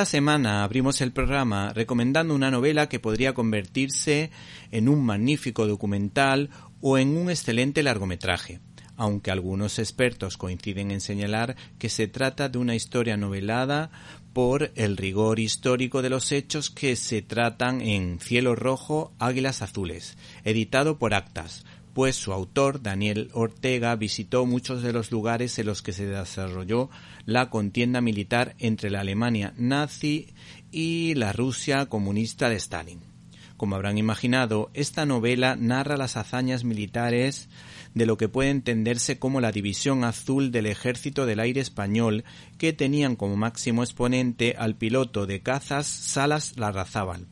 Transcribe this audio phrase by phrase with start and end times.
[0.00, 4.30] Esta semana abrimos el programa recomendando una novela que podría convertirse
[4.70, 6.48] en un magnífico documental
[6.80, 8.60] o en un excelente largometraje,
[8.96, 13.90] aunque algunos expertos coinciden en señalar que se trata de una historia novelada
[14.32, 20.16] por el rigor histórico de los hechos que se tratan en Cielo Rojo, Águilas Azules,
[20.44, 25.82] editado por Actas, pues su autor, Daniel Ortega, visitó muchos de los lugares en los
[25.82, 26.88] que se desarrolló
[27.30, 30.34] la contienda militar entre la Alemania nazi
[30.72, 32.98] y la Rusia comunista de Stalin.
[33.56, 37.48] Como habrán imaginado, esta novela narra las hazañas militares
[37.94, 42.24] de lo que puede entenderse como la División Azul del Ejército del Aire Español,
[42.58, 47.28] que tenían como máximo exponente al piloto de cazas Salas Larrazábal,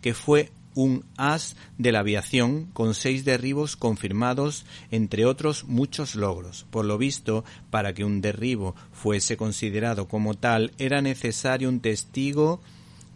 [0.00, 6.66] que fue un as de la aviación con seis derribos confirmados, entre otros muchos logros.
[6.70, 12.60] Por lo visto, para que un derribo fuese considerado como tal, era necesario un testigo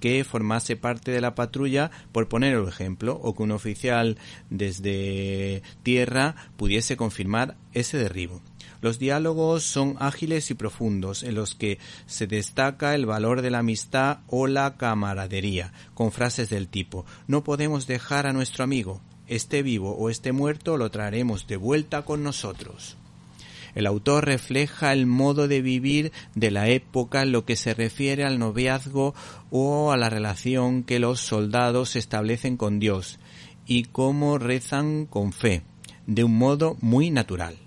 [0.01, 4.19] que formase parte de la patrulla, por poner el ejemplo, o que un oficial
[4.51, 8.43] desde tierra pudiese confirmar ese derribo.
[8.81, 13.59] Los diálogos son ágiles y profundos, en los que se destaca el valor de la
[13.59, 19.63] amistad o la camaradería, con frases del tipo No podemos dejar a nuestro amigo, esté
[19.63, 22.97] vivo o esté muerto, lo traeremos de vuelta con nosotros.
[23.75, 28.25] El autor refleja el modo de vivir de la época en lo que se refiere
[28.25, 29.15] al noviazgo
[29.51, 33.19] o a la relación que los soldados establecen con Dios
[33.67, 35.63] y cómo rezan con fe,
[36.07, 37.66] de un modo muy natural.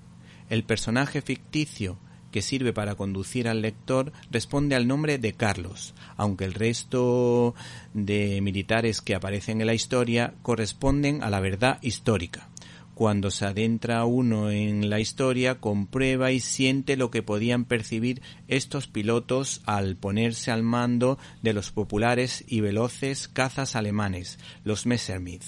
[0.50, 1.98] El personaje ficticio
[2.32, 7.56] que sirve para conducir al lector responde al nombre de Carlos, aunque el resto
[7.94, 12.50] de militares que aparecen en la historia corresponden a la verdad histórica.
[12.96, 18.88] Cuando se adentra uno en la historia, comprueba y siente lo que podían percibir estos
[18.88, 25.44] pilotos al ponerse al mando de los populares y veloces cazas alemanes, los Messerschmitt.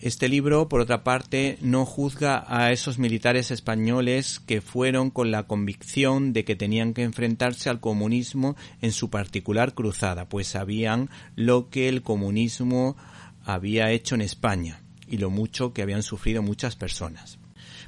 [0.00, 5.46] Este libro, por otra parte, no juzga a esos militares españoles que fueron con la
[5.46, 11.70] convicción de que tenían que enfrentarse al comunismo en su particular cruzada, pues sabían lo
[11.70, 12.96] que el comunismo
[13.44, 17.38] había hecho en España y lo mucho que habían sufrido muchas personas.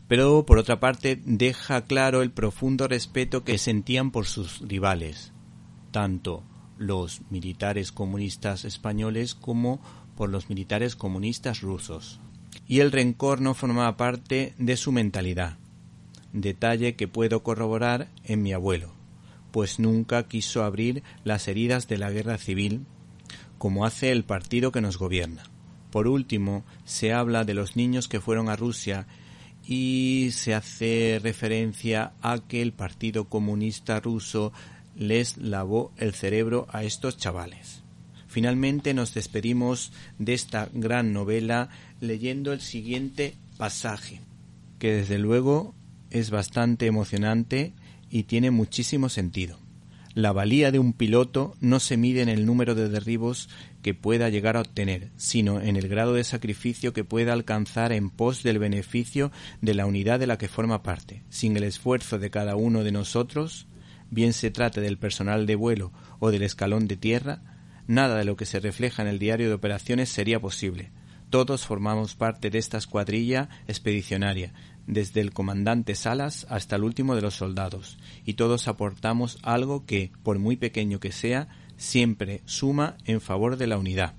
[0.09, 5.33] Pero, por otra parte, deja claro el profundo respeto que sentían por sus rivales,
[5.91, 6.45] tanto
[6.79, 9.81] los militares comunistas españoles como
[10.17, 12.21] por los militares comunistas rusos.
[12.67, 15.59] Y el rencor no formaba parte de su mentalidad,
[16.33, 18.93] detalle que puedo corroborar en mi abuelo,
[19.53, 22.87] pues nunca quiso abrir las heridas de la guerra civil
[23.59, 25.45] como hace el partido que nos gobierna.
[25.91, 29.07] Por último, se habla de los niños que fueron a Rusia
[29.67, 34.53] y se hace referencia a que el Partido Comunista Ruso
[34.95, 37.86] les lavó el cerebro a estos chavales.
[38.37, 41.71] Finalmente nos despedimos de esta gran novela
[42.03, 44.21] leyendo el siguiente pasaje,
[44.79, 45.75] que desde luego
[46.11, 47.73] es bastante emocionante
[48.11, 49.59] y tiene muchísimo sentido.
[50.13, 53.49] La valía de un piloto no se mide en el número de derribos
[53.81, 58.11] que pueda llegar a obtener, sino en el grado de sacrificio que pueda alcanzar en
[58.11, 61.23] pos del beneficio de la unidad de la que forma parte.
[61.31, 63.67] Sin el esfuerzo de cada uno de nosotros,
[64.11, 67.56] bien se trate del personal de vuelo o del escalón de tierra,
[67.87, 70.91] nada de lo que se refleja en el diario de operaciones sería posible.
[71.31, 74.53] Todos formamos parte de esta escuadrilla expedicionaria,
[74.87, 80.13] desde el comandante Salas hasta el último de los soldados, y todos aportamos algo que,
[80.23, 84.15] por muy pequeño que sea, siempre suma en favor de la unidad.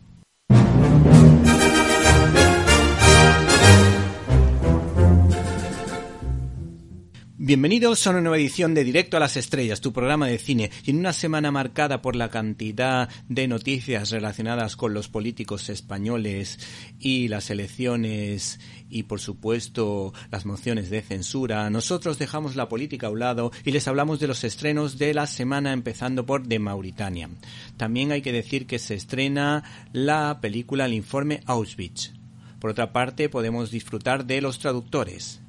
[7.48, 10.92] Bienvenidos a una nueva edición de Directo a las Estrellas, tu programa de cine, y
[10.92, 16.60] en una semana marcada por la cantidad de noticias relacionadas con los políticos españoles
[17.00, 18.60] y las elecciones
[18.90, 23.72] y por supuesto las mociones de censura, nosotros dejamos la política a un lado y
[23.72, 27.30] les hablamos de los estrenos de la semana empezando por de Mauritania.
[27.78, 32.12] También hay que decir que se estrena la película El informe Auschwitz.
[32.60, 35.40] Por otra parte, podemos disfrutar de los traductores,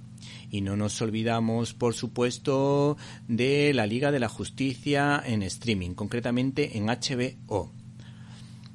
[0.50, 2.96] y no nos olvidamos, por supuesto,
[3.26, 7.72] de la Liga de la Justicia en streaming, concretamente en HBO.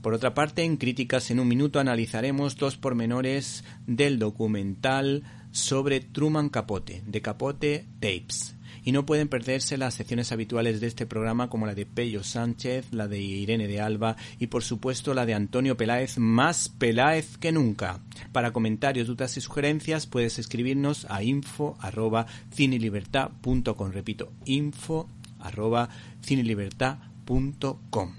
[0.01, 6.49] Por otra parte, en Críticas en un Minuto analizaremos dos pormenores del documental sobre Truman
[6.49, 11.65] Capote, de Capote Tapes y no pueden perderse las secciones habituales de este programa como
[11.65, 15.77] la de Pello Sánchez, la de Irene de Alba y por supuesto la de Antonio
[15.77, 17.99] Peláez, más Peláez que nunca.
[18.31, 23.91] Para comentarios, dudas y sugerencias puedes escribirnos a info arroba cinelibertad.com.
[23.91, 25.07] Repito, info
[25.39, 25.89] arroba
[26.23, 28.13] cinelibertad.com.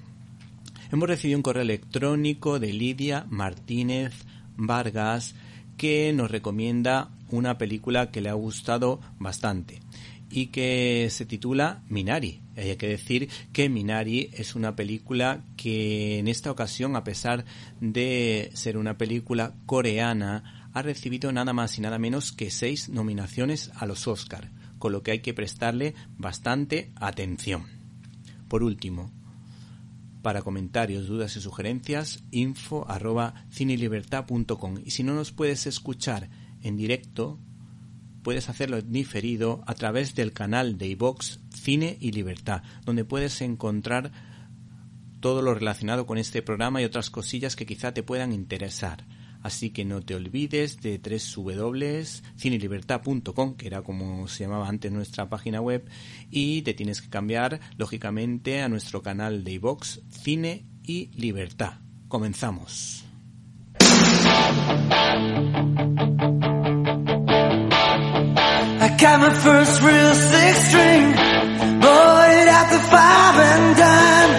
[0.91, 4.13] Hemos recibido un correo electrónico de Lidia Martínez
[4.57, 5.35] Vargas
[5.77, 9.84] que nos recomienda una película que le ha gustado bastante
[10.35, 12.41] y que se titula Minari.
[12.57, 17.45] Hay que decir que Minari es una película que en esta ocasión, a pesar
[17.81, 23.71] de ser una película coreana, ha recibido nada más y nada menos que seis nominaciones
[23.77, 24.51] a los Oscar,
[24.81, 27.67] con lo que hay que prestarle bastante atención.
[28.49, 29.13] Por último,
[30.21, 34.79] para comentarios, dudas y sugerencias, info arroba cinelibertad.com.
[34.85, 36.29] Y si no nos puedes escuchar
[36.61, 37.39] en directo,
[38.25, 44.11] puedes hacerlo diferido a través del canal de iVox Cine y Libertad, donde puedes encontrar
[45.21, 49.07] todo lo relacionado con este programa y otras cosillas que quizá te puedan interesar.
[49.43, 55.61] Así que no te olvides de www.cinelibertad.com, que era como se llamaba antes nuestra página
[55.61, 55.85] web,
[56.31, 61.75] y te tienes que cambiar, lógicamente, a nuestro canal de iVox Cine y Libertad.
[62.09, 63.05] Comenzamos.
[68.99, 71.13] Got my first real six string,
[71.81, 74.33] bought it at the five and dime.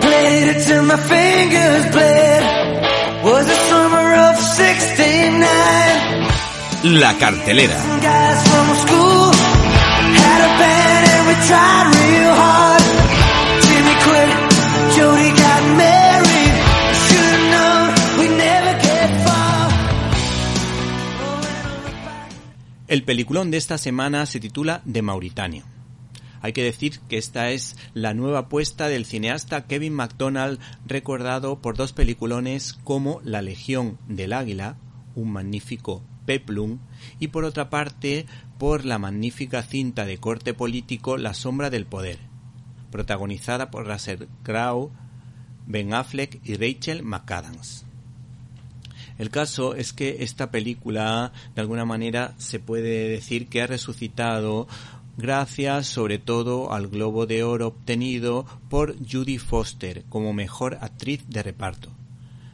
[0.00, 2.42] Played it till my fingers bled.
[3.24, 7.00] Was the summer of 69.
[7.00, 7.76] La cartelera.
[8.00, 9.32] Guys from school
[10.22, 11.86] had a band and we tried
[22.88, 25.66] El peliculón de esta semana se titula De Mauritania.
[26.40, 31.76] Hay que decir que esta es la nueva apuesta del cineasta Kevin MacDonald, recordado por
[31.76, 34.78] dos peliculones como La Legión del Águila,
[35.14, 36.78] un magnífico peplum,
[37.20, 38.24] y por otra parte
[38.56, 42.18] por la magnífica cinta de corte político La Sombra del Poder,
[42.90, 44.92] protagonizada por Russell Crowe,
[45.66, 47.84] Ben Affleck y Rachel McAdams.
[49.18, 54.68] El caso es que esta película, de alguna manera, se puede decir que ha resucitado
[55.16, 61.42] gracias sobre todo al Globo de Oro obtenido por Judy Foster como mejor actriz de
[61.42, 61.90] reparto.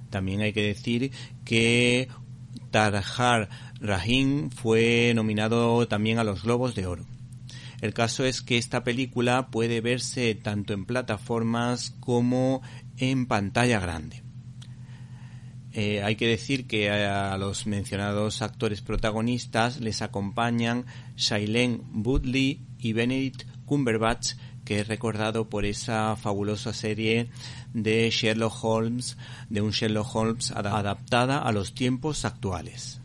[0.08, 1.12] También hay que decir
[1.44, 2.08] que
[2.70, 3.50] Tarhar
[3.81, 7.05] Rahim fue nominado también a los Globos de Oro.
[7.82, 12.62] El caso es que esta película puede verse tanto en plataformas como
[12.96, 14.23] en pantalla grande.
[15.76, 22.93] Eh, hay que decir que a, los mencionados actores protagonistas les acompañan Shailene Woodley y
[22.93, 27.28] Benedict Cumberbatch, que es recordado por esa fabulosa serie
[27.72, 29.16] de Sherlock Holmes,
[29.50, 33.00] de un Sherlock Holmes adaptada a los tiempos actuales.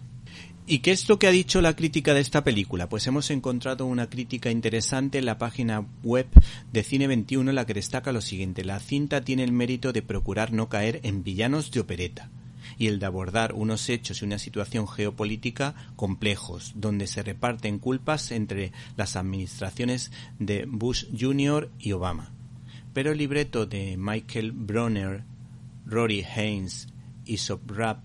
[0.68, 2.88] ¿Y qué es lo que ha dicho la crítica de esta película?
[2.88, 6.28] Pues hemos encontrado una crítica interesante en la página web
[6.72, 8.64] de Cine 21 en la que destaca lo siguiente.
[8.64, 12.30] La cinta tiene el mérito de procurar no caer en villanos de opereta
[12.80, 18.32] y el de abordar unos hechos y una situación geopolítica complejos, donde se reparten culpas
[18.32, 21.70] entre las administraciones de Bush Jr.
[21.78, 22.32] y Obama.
[22.94, 25.26] Pero el libreto de Michael Bronner,
[25.86, 26.88] Rory Haynes
[27.26, 28.02] y Sobrab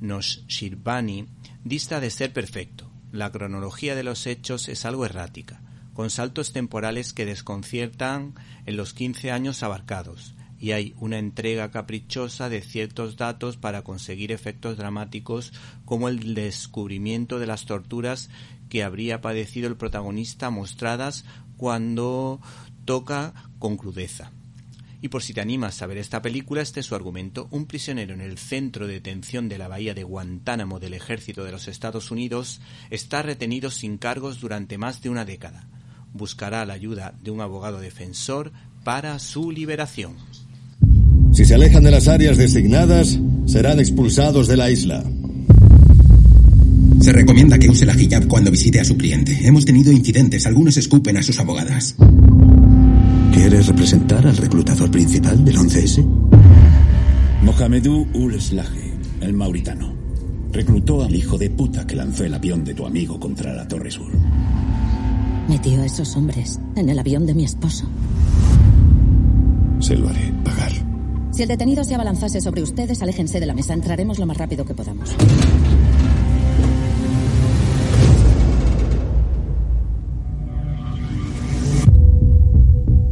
[0.00, 1.26] Noshirbani
[1.64, 2.90] dista de ser perfecto.
[3.10, 5.60] La cronología de los hechos es algo errática,
[5.92, 12.48] con saltos temporales que desconciertan en los 15 años abarcados, y hay una entrega caprichosa
[12.48, 15.52] de ciertos datos para conseguir efectos dramáticos
[15.84, 18.30] como el descubrimiento de las torturas
[18.70, 21.26] que habría padecido el protagonista mostradas
[21.58, 22.40] cuando
[22.86, 24.32] toca con crudeza.
[25.02, 27.46] Y por si te animas a ver esta película, este es su argumento.
[27.50, 31.52] Un prisionero en el centro de detención de la bahía de Guantánamo del ejército de
[31.52, 35.68] los Estados Unidos está retenido sin cargos durante más de una década.
[36.14, 38.50] Buscará la ayuda de un abogado defensor
[38.82, 40.16] para su liberación.
[41.34, 45.02] Si se alejan de las áreas designadas, serán expulsados de la isla.
[47.00, 49.36] Se recomienda que use la hijab cuando visite a su cliente.
[49.42, 51.96] Hemos tenido incidentes, algunos escupen a sus abogadas.
[53.32, 56.06] ¿Quieres representar al reclutador principal del 11S?
[57.42, 59.92] Mohamedou Ul Slahi, el mauritano.
[60.52, 63.90] Reclutó al hijo de puta que lanzó el avión de tu amigo contra la Torre
[63.90, 64.12] Sur.
[65.48, 67.86] ¿Metió a esos hombres en el avión de mi esposo?
[69.80, 70.93] Se lo haré pagar.
[71.34, 73.74] Si el detenido se abalanzase sobre ustedes, aléjense de la mesa.
[73.74, 75.16] Entraremos lo más rápido que podamos.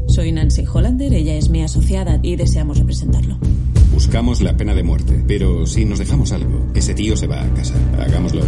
[0.06, 3.38] Soy Nancy Hollander, ella es mi asociada y deseamos representarlo.
[3.92, 7.54] Buscamos la pena de muerte, pero si nos dejamos algo, ese tío se va a
[7.54, 7.74] casa.
[7.98, 8.42] Hagámoslo.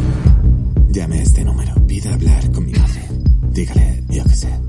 [0.90, 1.74] Llame a este número.
[1.88, 3.00] Pida hablar con mi madre.
[3.50, 4.63] Dígale, yo qué sé.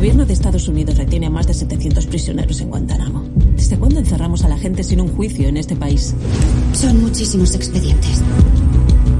[0.00, 3.22] Gobierno de Estados Unidos retiene a más de 700 prisioneros en Guantánamo.
[3.54, 6.14] ¿Desde cuándo encerramos a la gente sin un juicio en este país?
[6.72, 8.22] Son muchísimos expedientes.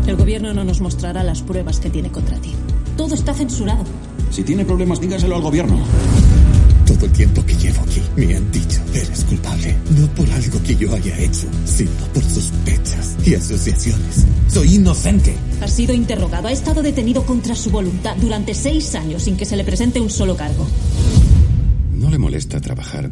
[0.07, 2.55] El gobierno no nos mostrará las pruebas que tiene contra ti.
[2.97, 3.85] Todo está censurado.
[4.31, 5.79] Si tiene problemas, dígaselo al gobierno.
[6.87, 9.77] Todo el tiempo que llevo aquí me han dicho, eres culpable.
[9.99, 14.25] No por algo que yo haya hecho, sino por sospechas y asociaciones.
[14.53, 15.37] Soy inocente.
[15.61, 16.49] Ha sido interrogado.
[16.49, 20.11] Ha estado detenido contra su voluntad durante seis años sin que se le presente un
[20.11, 20.67] solo cargo.
[21.95, 23.11] ¿No le molesta trabajar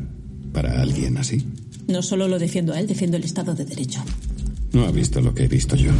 [0.52, 1.46] para alguien así?
[1.86, 4.00] No solo lo defiendo a él, defiendo el Estado de Derecho.
[4.72, 5.92] No ha visto lo que he visto yo.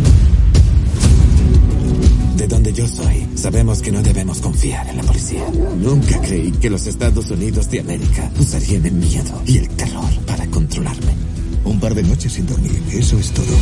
[2.37, 5.45] De donde yo soy, sabemos que no debemos confiar en la policía.
[5.80, 10.47] Nunca creí que los Estados Unidos de América usarían el miedo y el terror para
[10.49, 11.12] controlarme.
[11.64, 13.54] Un par de noches sin dormir, eso es todo.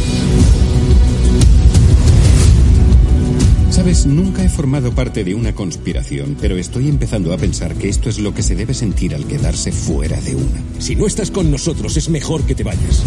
[3.77, 8.09] Sabes, nunca he formado parte de una conspiración, pero estoy empezando a pensar que esto
[8.09, 10.63] es lo que se debe sentir al quedarse fuera de una.
[10.79, 13.03] Si no estás con nosotros, es mejor que te vayas.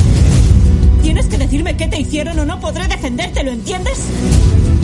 [1.02, 3.98] Tienes que decirme qué te hicieron o no podré defenderte, ¿lo entiendes?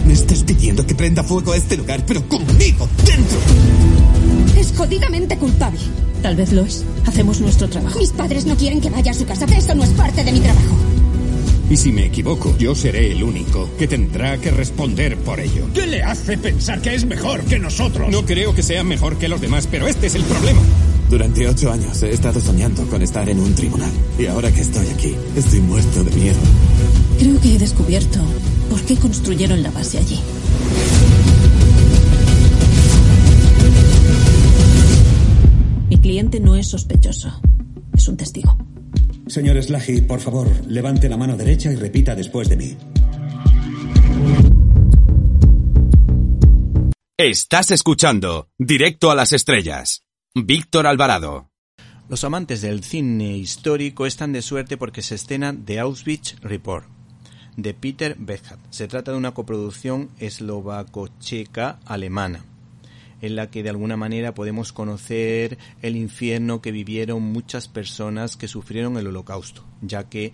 [0.07, 3.37] Me estás pidiendo que prenda fuego a este lugar, pero conmigo, dentro.
[4.59, 5.81] Es jodidamente culpable.
[6.23, 6.83] Tal vez lo es.
[7.05, 7.99] Hacemos nuestro trabajo.
[7.99, 10.31] Mis padres no quieren que vaya a su casa, pero esto no es parte de
[10.31, 10.84] mi trabajo.
[11.69, 15.67] Y si me equivoco, yo seré el único que tendrá que responder por ello.
[15.73, 18.09] ¿Qué le hace pensar que es mejor que nosotros?
[18.11, 20.61] No creo que sea mejor que los demás, pero este es el problema.
[21.09, 23.89] Durante ocho años he estado soñando con estar en un tribunal.
[24.19, 26.37] Y ahora que estoy aquí, estoy muerto de miedo.
[27.17, 28.19] Creo que he descubierto
[28.69, 30.19] por qué construyeron la base allí.
[35.89, 37.41] Mi cliente no es sospechoso.
[37.93, 38.55] Es un testigo.
[39.27, 42.77] Señor Slahi, por favor, levante la mano derecha y repita después de mí.
[47.17, 50.03] Estás escuchando Directo a las Estrellas.
[50.35, 51.49] Víctor Alvarado.
[52.07, 56.85] Los amantes del cine histórico están de suerte porque se estrena The Auschwitz Report
[57.57, 58.59] de Peter Bechat.
[58.69, 62.45] Se trata de una coproducción eslovaco-checa-alemana
[63.25, 68.47] en la que de alguna manera podemos conocer el infierno que vivieron muchas personas que
[68.47, 70.33] sufrieron el holocausto, ya que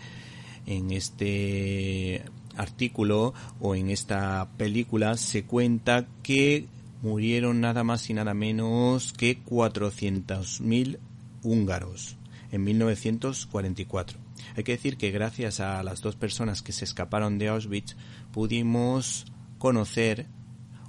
[0.65, 2.23] en este
[2.55, 6.67] artículo o en esta película se cuenta que
[7.01, 10.99] murieron nada más y nada menos que 400.000
[11.43, 12.17] húngaros
[12.51, 14.19] en 1944.
[14.55, 17.95] Hay que decir que gracias a las dos personas que se escaparon de Auschwitz
[18.31, 19.25] pudimos
[19.57, 20.27] conocer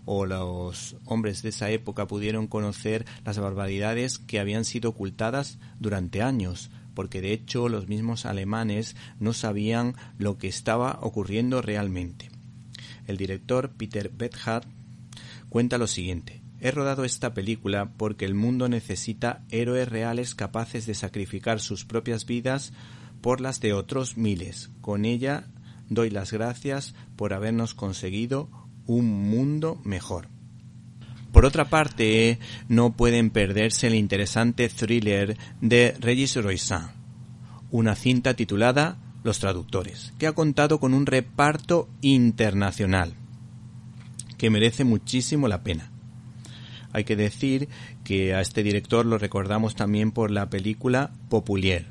[0.05, 6.23] o los hombres de esa época pudieron conocer las barbaridades que habían sido ocultadas durante
[6.23, 12.31] años, porque de hecho los mismos alemanes no sabían lo que estaba ocurriendo realmente.
[13.07, 14.65] El director Peter Bethat
[15.49, 16.43] cuenta lo siguiente.
[16.61, 22.25] He rodado esta película porque el mundo necesita héroes reales capaces de sacrificar sus propias
[22.25, 22.73] vidas
[23.21, 24.71] por las de otros miles.
[24.81, 25.49] Con ella
[25.89, 28.49] doy las gracias por habernos conseguido
[28.95, 30.29] un mundo mejor.
[31.33, 36.89] Por otra parte, no pueden perderse el interesante thriller de Regis Roisin,
[37.71, 43.15] una cinta titulada Los Traductores, que ha contado con un reparto internacional
[44.37, 45.91] que merece muchísimo la pena.
[46.93, 47.69] Hay que decir
[48.05, 51.87] que a este director lo recordamos también por la película Populier,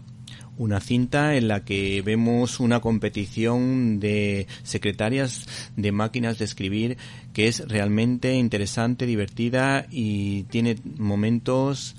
[0.58, 6.98] una cinta en la que vemos una competición de secretarias de máquinas de escribir
[7.34, 11.96] que es realmente interesante, divertida y tiene momentos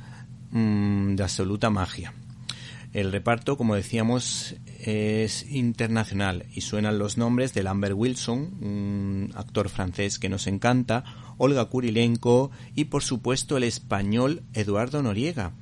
[0.51, 2.13] mm, de absoluta magia.
[2.93, 9.71] El reparto, como decíamos, es internacional y suenan los nombres de Lambert Wilson, un actor
[9.71, 11.03] francés que nos encanta,
[11.39, 15.53] Olga Kurilenko y por supuesto el español Eduardo Noriega,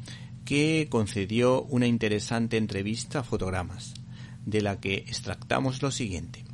[0.50, 3.94] que concedió una interesante entrevista a Fotogramas,
[4.44, 6.44] de la que extractamos lo siguiente.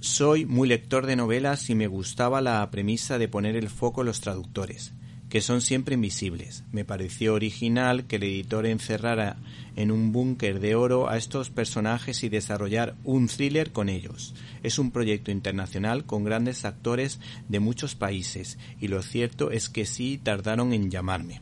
[0.00, 4.08] Soy muy lector de novelas y me gustaba la premisa de poner el foco en
[4.08, 4.92] los traductores
[5.28, 6.64] que son siempre invisibles.
[6.72, 9.36] Me pareció original que el editor encerrara
[9.76, 14.34] en un búnker de oro a estos personajes y desarrollar un thriller con ellos.
[14.64, 19.86] Es un proyecto internacional con grandes actores de muchos países y lo cierto es que
[19.86, 21.40] sí tardaron en llamarme.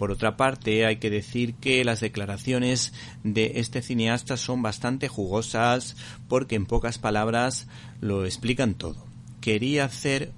[0.00, 5.94] Por otra parte, hay que decir que las declaraciones de este cineasta son bastante jugosas
[6.26, 7.66] porque en pocas palabras
[8.00, 9.04] lo explican todo.
[9.42, 10.32] Quería hacer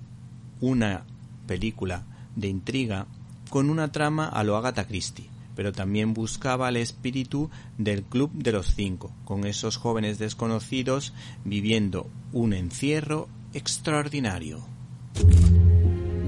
[0.60, 1.04] una
[1.46, 2.02] película
[2.34, 3.06] de intriga
[3.50, 8.50] con una trama a lo Agatha Christie, pero también buscaba el espíritu del Club de
[8.50, 11.12] los Cinco, con esos jóvenes desconocidos
[11.44, 14.66] viviendo un encierro extraordinario.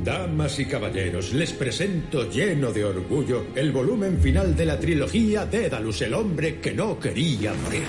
[0.05, 6.03] Damas y caballeros, les presento lleno de orgullo el volumen final de la trilogía Dédalus,
[6.03, 7.85] el hombre que no quería morir.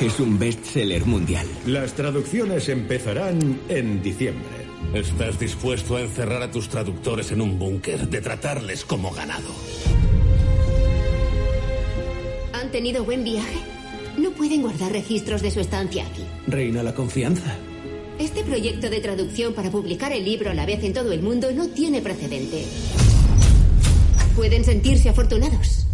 [0.00, 1.46] Es un bestseller mundial.
[1.66, 4.48] Las traducciones empezarán en diciembre.
[4.94, 9.50] Estás dispuesto a encerrar a tus traductores en un búnker, de tratarles como ganado.
[12.54, 13.58] ¿Han tenido buen viaje?
[14.16, 16.24] No pueden guardar registros de su estancia aquí.
[16.46, 17.54] Reina la confianza.
[18.19, 21.51] Este proyecto de traducción para publicar el libro a la vez en todo el mundo
[21.51, 22.65] no tiene precedente.
[24.35, 25.85] Pueden sentirse afortunados.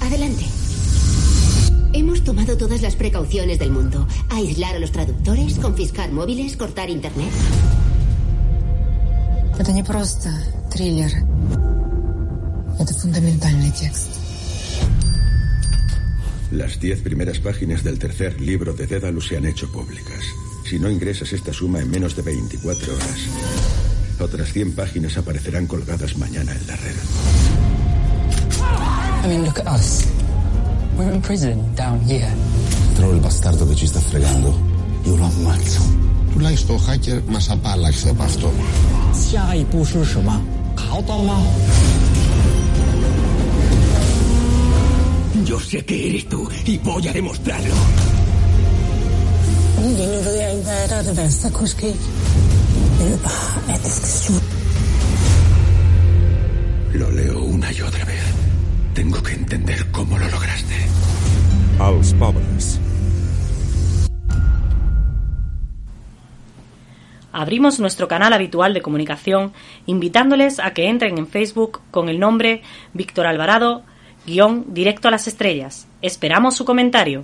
[0.00, 0.44] Adelante.
[1.92, 4.06] Hemos tomado todas las precauciones del mundo.
[4.30, 7.30] Aislar a los traductores, confiscar móviles, cortar internet.
[9.58, 10.30] Это не просто
[10.72, 11.12] триллер.
[12.80, 14.08] Это фундаментальный текст.
[16.50, 20.24] Las diez primeras páginas del tercer libro de Dédalus se han hecho públicas.
[20.68, 23.18] Si no ingresas esta suma en menos de 24 horas,
[24.18, 26.96] otras 100 páginas aparecerán colgadas mañana en la red.
[29.24, 30.06] I mean, look at us.
[30.96, 32.32] We're in prison down here.
[32.94, 34.58] Trovo il bastardo che ci sta fregando.
[35.04, 35.82] Io lo ammazzo.
[36.32, 38.52] Τουλάχιστον ο hacker μας απάλλαξε από αυτό.
[39.12, 40.40] 下一步是什么？
[40.74, 41.42] 考到吗？
[45.44, 47.76] Yo sé que eres tú y voy a demostrarlo.
[56.93, 58.23] Lo leo una y otra vez.
[58.93, 60.75] Tengo que entender cómo lo lograste.
[61.79, 62.79] Els pobres.
[67.39, 69.53] abrimos nuestro canal habitual de comunicación
[69.85, 72.61] invitándoles a que entren en Facebook con el nombre
[72.93, 73.83] Víctor Alvarado,
[74.25, 75.87] guion directo a las estrellas.
[76.01, 77.23] Esperamos su comentario.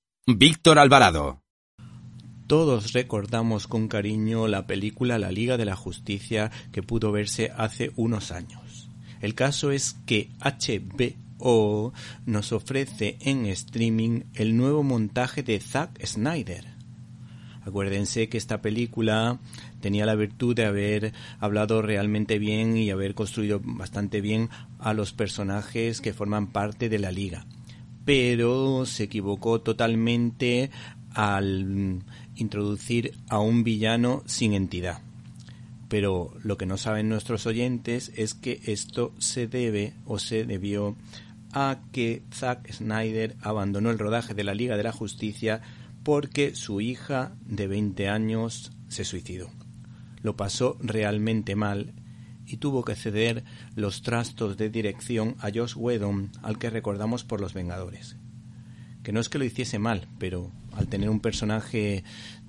[0.27, 1.41] Víctor Alvarado.
[2.45, 7.91] Todos recordamos con cariño la película La Liga de la Justicia que pudo verse hace
[7.95, 8.87] unos años.
[9.21, 11.91] El caso es que HBO
[12.27, 16.65] nos ofrece en streaming el nuevo montaje de Zack Snyder.
[17.65, 19.39] Acuérdense que esta película
[19.81, 25.13] tenía la virtud de haber hablado realmente bien y haber construido bastante bien a los
[25.13, 27.47] personajes que forman parte de la liga.
[28.05, 30.71] Pero se equivocó totalmente
[31.13, 32.03] al
[32.35, 35.01] introducir a un villano sin entidad.
[35.87, 40.95] Pero lo que no saben nuestros oyentes es que esto se debe o se debió
[41.53, 45.61] a que Zack Snyder abandonó el rodaje de la Liga de la Justicia
[46.03, 49.49] porque su hija de 20 años se suicidó
[50.23, 51.93] lo pasó realmente mal
[52.51, 53.43] y tuvo que ceder
[53.75, 58.17] los trastos de dirección a Josh Whedon, al que recordamos por Los Vengadores.
[59.03, 62.03] Que no es que lo hiciese mal, pero al tener un personaje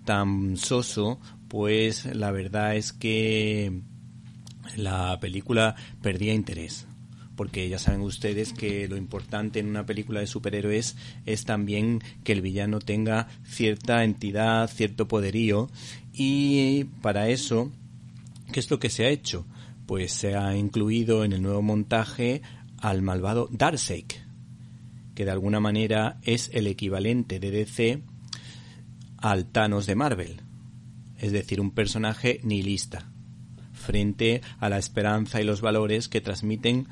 [0.04, 3.80] tan soso, pues la verdad es que
[4.76, 6.86] la película perdía interés.
[7.36, 12.32] porque ya saben ustedes que lo importante en una película de superhéroes es también que
[12.32, 15.70] el villano tenga cierta entidad, cierto poderío,
[16.12, 17.72] y para eso,
[18.52, 19.46] ¿qué es lo que se ha hecho?
[19.86, 22.42] Pues se ha incluido en el nuevo montaje
[22.78, 24.06] al malvado Darkseid,
[25.14, 28.02] que de alguna manera es el equivalente de DC
[29.18, 30.40] al Thanos de Marvel,
[31.18, 33.12] es decir, un personaje nihilista,
[33.72, 36.88] frente a la esperanza y los valores que transmiten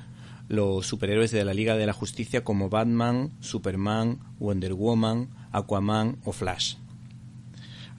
[0.48, 6.32] los superhéroes de la Liga de la Justicia como Batman, Superman, Wonder Woman, Aquaman o
[6.32, 6.74] Flash.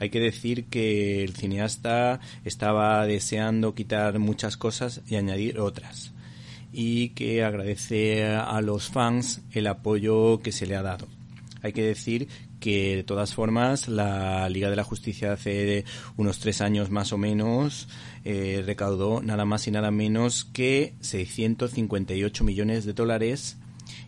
[0.01, 6.11] Hay que decir que el cineasta estaba deseando quitar muchas cosas y añadir otras
[6.73, 11.05] y que agradece a los fans el apoyo que se le ha dado.
[11.61, 15.85] Hay que decir que de todas formas la Liga de la Justicia hace
[16.17, 17.87] unos tres años más o menos
[18.25, 23.57] eh, recaudó nada más y nada menos que 658 millones de dólares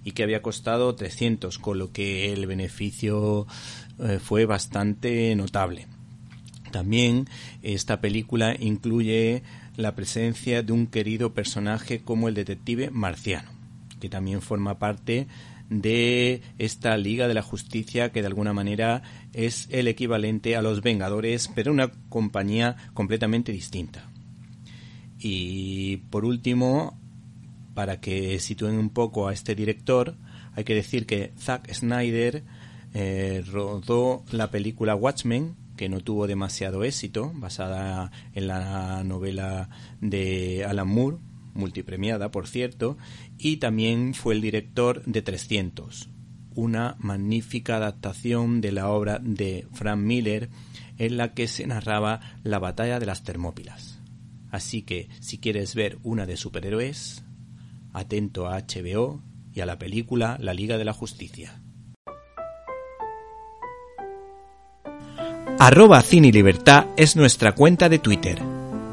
[0.03, 3.47] y que había costado 300, con lo que el beneficio
[3.99, 5.87] eh, fue bastante notable.
[6.71, 7.27] También
[7.61, 9.43] esta película incluye
[9.75, 13.49] la presencia de un querido personaje como el detective marciano,
[13.99, 15.27] que también forma parte
[15.69, 19.01] de esta Liga de la Justicia que de alguna manera
[19.33, 24.09] es el equivalente a los Vengadores, pero una compañía completamente distinta.
[25.19, 26.99] Y por último,
[27.73, 30.15] para que sitúen un poco a este director,
[30.55, 32.43] hay que decir que Zack Snyder
[32.93, 39.69] eh, rodó la película Watchmen, que no tuvo demasiado éxito, basada en la novela
[40.01, 41.17] de Alan Moore,
[41.53, 42.97] multipremiada por cierto,
[43.37, 46.09] y también fue el director de 300,
[46.55, 50.49] una magnífica adaptación de la obra de Frank Miller
[50.97, 53.99] en la que se narraba la batalla de las Termópilas.
[54.51, 57.23] Así que si quieres ver una de superhéroes,
[57.91, 61.62] atento a HBO y a la película La Liga de la Justicia.
[65.65, 68.37] Arroba Cine Libertad es nuestra cuenta de Twitter.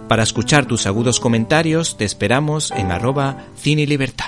[0.07, 4.27] Para escuchar tus agudos comentarios te esperamos en arroba Cine Libertad.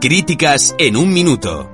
[0.00, 1.70] Críticas en un minuto.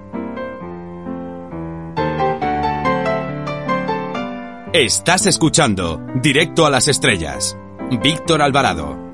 [4.75, 7.57] Estás escuchando Directo a las Estrellas.
[8.03, 9.08] Víctor Alvarado.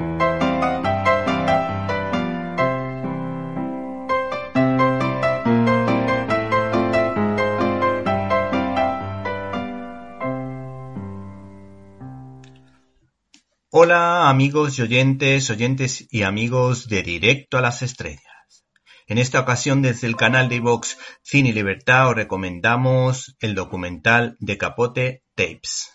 [13.77, 18.65] Hola amigos y oyentes, oyentes y amigos de Directo a las Estrellas.
[19.09, 24.37] En esta ocasión desde el canal de Vox Cine y Libertad os recomendamos el documental
[24.39, 25.91] de Capote Tapes.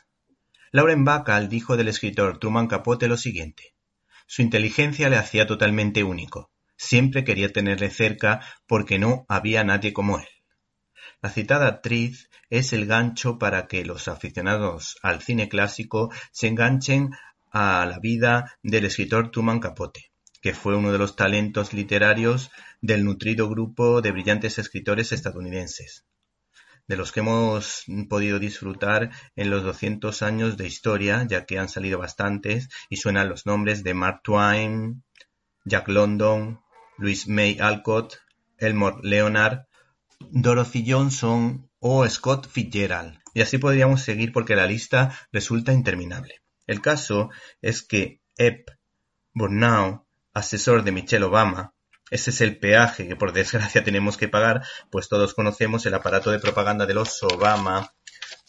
[0.73, 3.73] Lauren Bacall dijo del escritor Truman Capote lo siguiente.
[4.27, 6.51] Su inteligencia le hacía totalmente único.
[6.75, 10.27] Siempre quería tenerle cerca porque no había nadie como él.
[11.21, 17.11] La citada actriz es el gancho para que los aficionados al cine clásico se enganchen
[17.51, 23.03] a la vida del escritor Truman Capote, que fue uno de los talentos literarios del
[23.03, 26.05] nutrido grupo de brillantes escritores estadounidenses,
[26.87, 31.69] de los que hemos podido disfrutar en los 200 años de historia, ya que han
[31.69, 35.03] salido bastantes y suenan los nombres de Mark Twain,
[35.65, 36.61] Jack London,
[36.97, 38.17] Louis May Alcott,
[38.57, 39.67] Elmore Leonard,
[40.19, 43.19] Dorothy Johnson o Scott Fitzgerald.
[43.33, 46.41] Y así podríamos seguir porque la lista resulta interminable.
[46.69, 47.31] El caso
[47.63, 48.69] es que Ep
[49.33, 50.05] Burnau,
[50.35, 51.73] asesor de Michelle Obama,
[52.11, 56.29] ese es el peaje que por desgracia tenemos que pagar, pues todos conocemos el aparato
[56.29, 57.95] de propaganda de los Obama,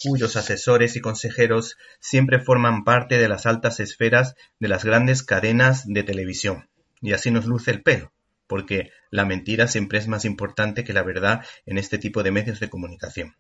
[0.03, 5.87] cuyos asesores y consejeros siempre forman parte de las altas esferas de las grandes cadenas
[5.87, 6.69] de televisión.
[7.01, 8.13] Y así nos luce el pelo,
[8.47, 12.61] porque la mentira siempre es más importante que la verdad en este tipo de medios
[12.61, 13.35] de comunicación.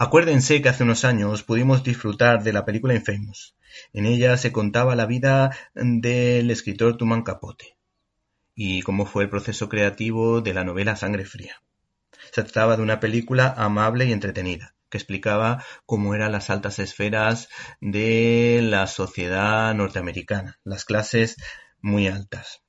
[0.00, 3.56] Acuérdense que hace unos años pudimos disfrutar de la película Infamous.
[3.92, 7.76] En ella se contaba la vida del escritor Truman Capote
[8.54, 11.62] y cómo fue el proceso creativo de la novela Sangre Fría.
[12.30, 17.48] Se trataba de una película amable y entretenida, que explicaba cómo eran las altas esferas
[17.80, 21.38] de la sociedad norteamericana, las clases
[21.80, 22.62] muy altas.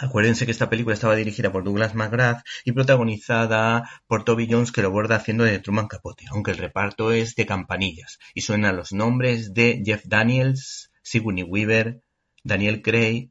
[0.00, 4.82] Acuérdense que esta película estaba dirigida por Douglas McGrath y protagonizada por Toby Jones que
[4.82, 8.92] lo borda haciendo de Truman Capote, aunque el reparto es de campanillas y suenan los
[8.92, 12.02] nombres de Jeff Daniels, Sigourney Weaver,
[12.42, 13.30] Daniel Craig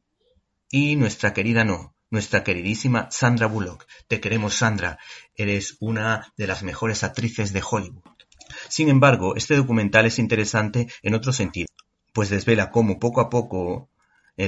[0.70, 3.86] y nuestra querida no, nuestra queridísima Sandra Bullock.
[4.08, 5.00] Te queremos Sandra,
[5.36, 8.04] eres una de las mejores actrices de Hollywood.
[8.70, 11.68] Sin embargo, este documental es interesante en otro sentido,
[12.14, 13.90] pues desvela cómo poco a poco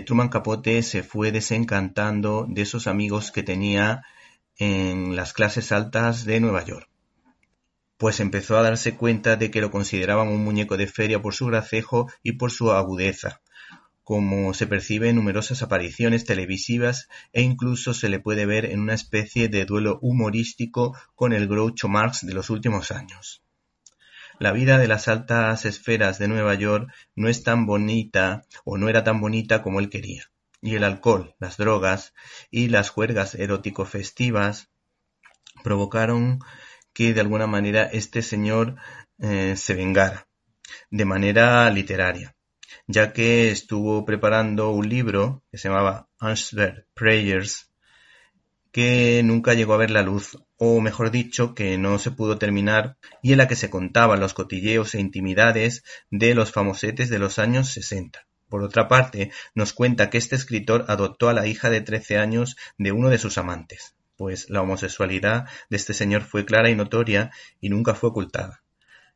[0.05, 4.03] Truman Capote se fue desencantando de esos amigos que tenía
[4.57, 6.89] en las clases altas de Nueva York
[7.97, 11.45] pues empezó a darse cuenta de que lo consideraban un muñeco de feria por su
[11.45, 13.41] gracejo y por su agudeza,
[14.03, 18.93] como se percibe en numerosas apariciones televisivas e incluso se le puede ver en una
[18.93, 23.44] especie de duelo humorístico con el Groucho Marx de los últimos años.
[24.37, 28.89] La vida de las altas esferas de Nueva York no es tan bonita o no
[28.89, 30.23] era tan bonita como él quería.
[30.61, 32.13] Y el alcohol, las drogas
[32.51, 34.69] y las juergas erótico festivas
[35.63, 36.39] provocaron
[36.93, 38.75] que de alguna manera este señor
[39.19, 40.27] eh, se vengara
[40.89, 42.35] de manera literaria,
[42.87, 47.71] ya que estuvo preparando un libro que se llamaba Answer Prayers,
[48.71, 52.97] que nunca llegó a ver la luz, o mejor dicho, que no se pudo terminar,
[53.21, 57.39] y en la que se contaban los cotilleos e intimidades de los famosetes de los
[57.39, 58.25] años 60.
[58.49, 62.55] Por otra parte, nos cuenta que este escritor adoptó a la hija de 13 años
[62.77, 67.31] de uno de sus amantes pues la homosexualidad de este señor fue clara y notoria
[67.59, 68.63] y nunca fue ocultada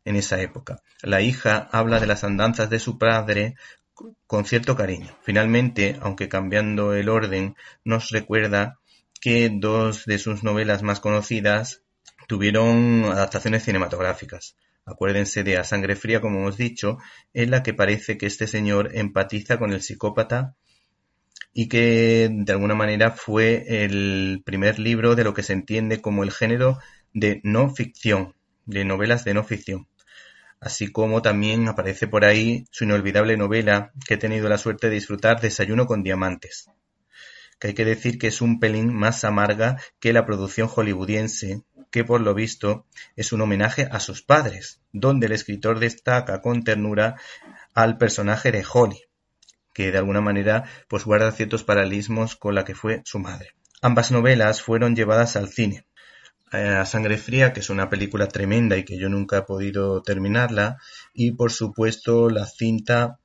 [0.05, 0.81] en esa época.
[1.01, 3.55] La hija habla de las andanzas de su padre
[4.27, 5.17] con cierto cariño.
[5.21, 8.79] Finalmente, aunque cambiando el orden, nos recuerda
[9.19, 11.83] que dos de sus novelas más conocidas
[12.27, 14.55] tuvieron adaptaciones cinematográficas.
[14.85, 16.97] Acuérdense de A Sangre Fría, como hemos dicho,
[17.33, 20.55] en la que parece que este señor empatiza con el psicópata
[21.53, 26.23] y que de alguna manera fue el primer libro de lo que se entiende como
[26.23, 26.79] el género
[27.13, 29.87] de no ficción, de novelas de no ficción.
[30.61, 34.95] Así como también aparece por ahí su inolvidable novela que he tenido la suerte de
[34.95, 36.69] disfrutar, Desayuno con Diamantes,
[37.59, 42.03] que hay que decir que es un pelín más amarga que la producción hollywoodiense, que
[42.03, 47.15] por lo visto es un homenaje a sus padres, donde el escritor destaca con ternura
[47.73, 49.01] al personaje de Holly,
[49.73, 53.53] que de alguna manera pues guarda ciertos paralelismos con la que fue su madre.
[53.81, 55.85] Ambas novelas fueron llevadas al cine.
[56.51, 60.01] Eh, a Sangre Fría, que es una película tremenda y que yo nunca he podido
[60.01, 60.77] terminarla,
[61.13, 63.19] y por supuesto la cinta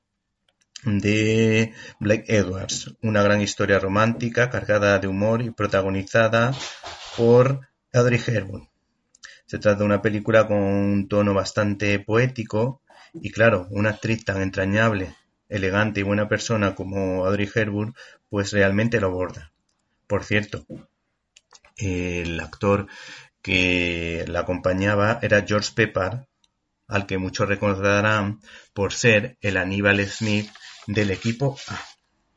[0.85, 6.53] de Blake Edwards, una gran historia romántica cargada de humor y protagonizada
[7.17, 8.69] por Audrey Hepburn.
[9.45, 12.81] Se trata de una película con un tono bastante poético
[13.13, 15.15] y claro, una actriz tan entrañable
[15.49, 17.95] elegante y buena persona como Audrey Hepburn,
[18.29, 19.51] pues realmente lo aborda.
[20.07, 20.65] Por cierto,
[21.77, 22.87] el actor
[23.41, 26.27] que la acompañaba era George Pepper,
[26.87, 28.39] al que muchos recordarán
[28.73, 30.49] por ser el Aníbal Smith
[30.87, 31.79] del equipo A.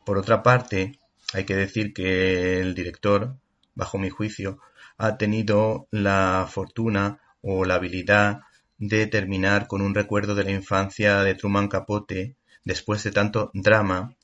[0.04, 0.98] Por otra parte,
[1.32, 3.37] hay que decir que el director,
[3.74, 4.61] bajo mi juicio,
[4.96, 8.40] ha tenido la fortuna o la habilidad
[8.78, 14.16] de terminar con un recuerdo de la infancia de Truman Capote después de tanto drama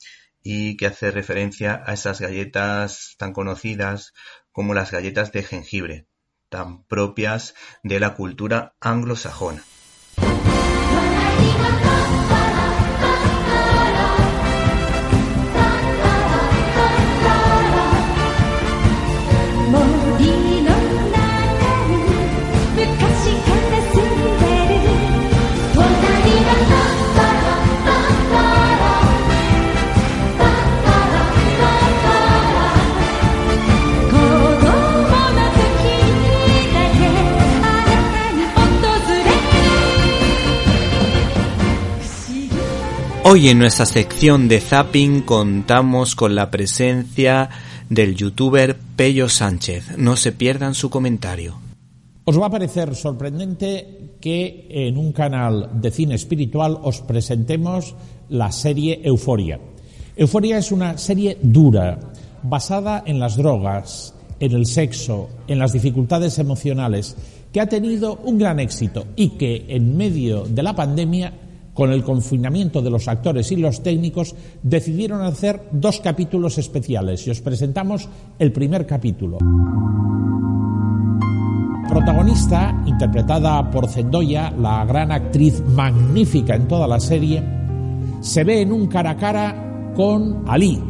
[0.43, 4.13] y que hace referencia a esas galletas tan conocidas
[4.53, 6.07] como las galletas de jengibre,
[6.49, 9.63] tan propias de la cultura anglosajona.
[43.35, 47.51] Hoy en nuestra sección de Zapping contamos con la presencia
[47.91, 49.99] del youtuber Pello Sánchez.
[49.99, 51.59] No se pierdan su comentario.
[52.27, 57.97] Os va a parecer sorprendente que en un canal de cine espiritual os presentemos
[58.29, 59.59] la serie Euforia.
[60.15, 61.99] Euforia es una serie dura,
[62.45, 67.17] basada en las drogas, en el sexo, en las dificultades emocionales,
[67.53, 71.33] que ha tenido un gran éxito y que en medio de la pandemia
[71.75, 77.31] con el confinamiento de los actores y los técnicos, decidieron hacer dos capítulos especiales y
[77.31, 78.09] os presentamos
[78.39, 79.39] el primer capítulo.
[81.89, 87.43] Protagonista, interpretada por Zendoya, la gran actriz magnífica en toda la serie,
[88.21, 90.83] se ve en un cara a cara con Ali,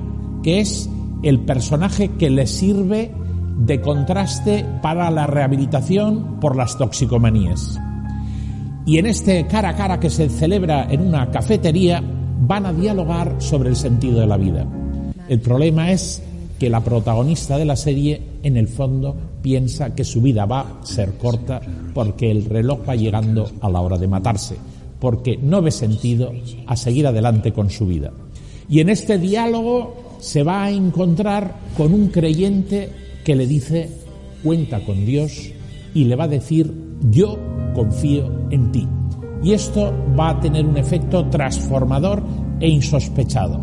[0.43, 0.89] que es
[1.23, 3.11] el personaje que le sirve
[3.59, 7.79] de contraste para la rehabilitación por las toxicomanías.
[8.87, 12.03] Y en este cara a cara que se celebra en una cafetería
[12.41, 14.67] van a dialogar sobre el sentido de la vida.
[15.29, 16.23] El problema es
[16.59, 20.87] que la protagonista de la serie en el fondo piensa que su vida va a
[20.87, 21.61] ser corta
[21.95, 24.57] porque el reloj va llegando a la hora de matarse,
[25.01, 26.33] porque no ve sentido
[26.67, 28.13] a seguir adelante con su vida.
[28.69, 32.91] Y en este diálogo se va a encontrar con un creyente
[33.25, 33.91] que le dice,
[34.43, 35.53] cuenta con Dios
[35.95, 37.39] y le va a decir, yo
[37.75, 38.89] confío en ti.
[39.43, 42.23] Y esto va a tener un efecto transformador
[42.61, 43.61] e insospechado.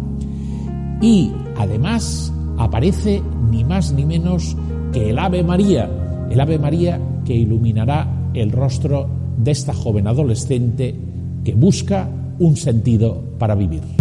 [1.02, 4.56] Y además aparece ni más ni menos
[4.94, 5.90] que el Ave María,
[6.30, 10.96] el Ave María que iluminará el rostro de esta joven adolescente
[11.44, 14.01] que busca un sentido para vivir.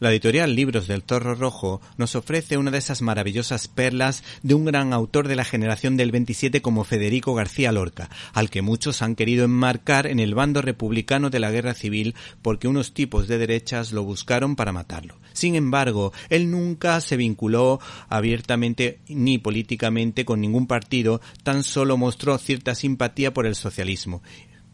[0.00, 4.64] La editorial Libros del Zorro Rojo nos ofrece una de esas maravillosas perlas de un
[4.64, 9.16] gran autor de la generación del 27 como Federico García Lorca, al que muchos han
[9.16, 13.90] querido enmarcar en el bando republicano de la guerra civil porque unos tipos de derechas
[13.90, 15.18] lo buscaron para matarlo.
[15.32, 22.38] Sin embargo, él nunca se vinculó abiertamente ni políticamente con ningún partido, tan solo mostró
[22.38, 24.22] cierta simpatía por el socialismo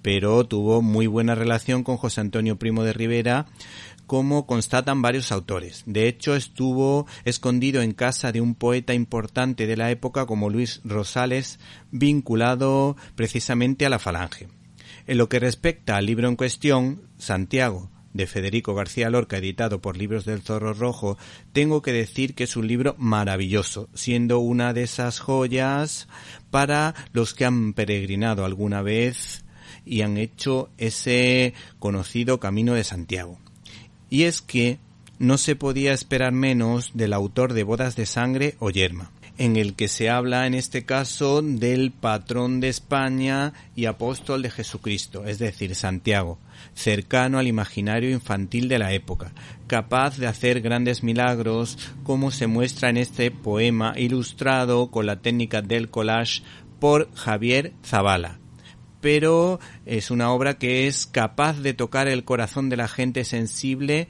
[0.05, 3.47] pero tuvo muy buena relación con José Antonio Primo de Rivera,
[4.07, 5.83] como constatan varios autores.
[5.87, 10.81] De hecho, estuvo escondido en casa de un poeta importante de la época como Luis
[10.85, 11.59] Rosales,
[11.91, 14.49] vinculado precisamente a la Falange.
[15.07, 19.97] En lo que respecta al libro en cuestión, Santiago, de Federico García Lorca, editado por
[19.97, 21.19] Libros del Zorro Rojo,
[21.53, 26.09] tengo que decir que es un libro maravilloso, siendo una de esas joyas
[26.51, 29.45] para los que han peregrinado alguna vez
[29.85, 33.39] y han hecho ese conocido Camino de Santiago
[34.15, 34.79] y es que
[35.19, 39.75] no se podía esperar menos del autor de Bodas de Sangre o Yerma, en el
[39.75, 45.41] que se habla en este caso del patrón de España y apóstol de Jesucristo, es
[45.41, 46.39] decir, Santiago,
[46.75, 49.33] cercano al imaginario infantil de la época,
[49.67, 55.61] capaz de hacer grandes milagros como se muestra en este poema ilustrado con la técnica
[55.61, 56.45] del collage
[56.79, 58.39] por Javier Zavala,
[59.05, 64.09] pero es una obra que es capaz de tocar el corazón de la gente sensible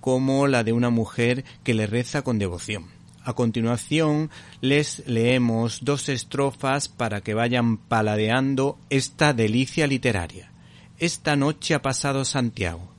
[0.00, 2.86] como la de una mujer que le reza con devoción.
[3.22, 10.50] A continuación les leemos dos estrofas para que vayan paladeando esta delicia literaria.
[10.98, 12.92] Esta noche ha pasado Santiago,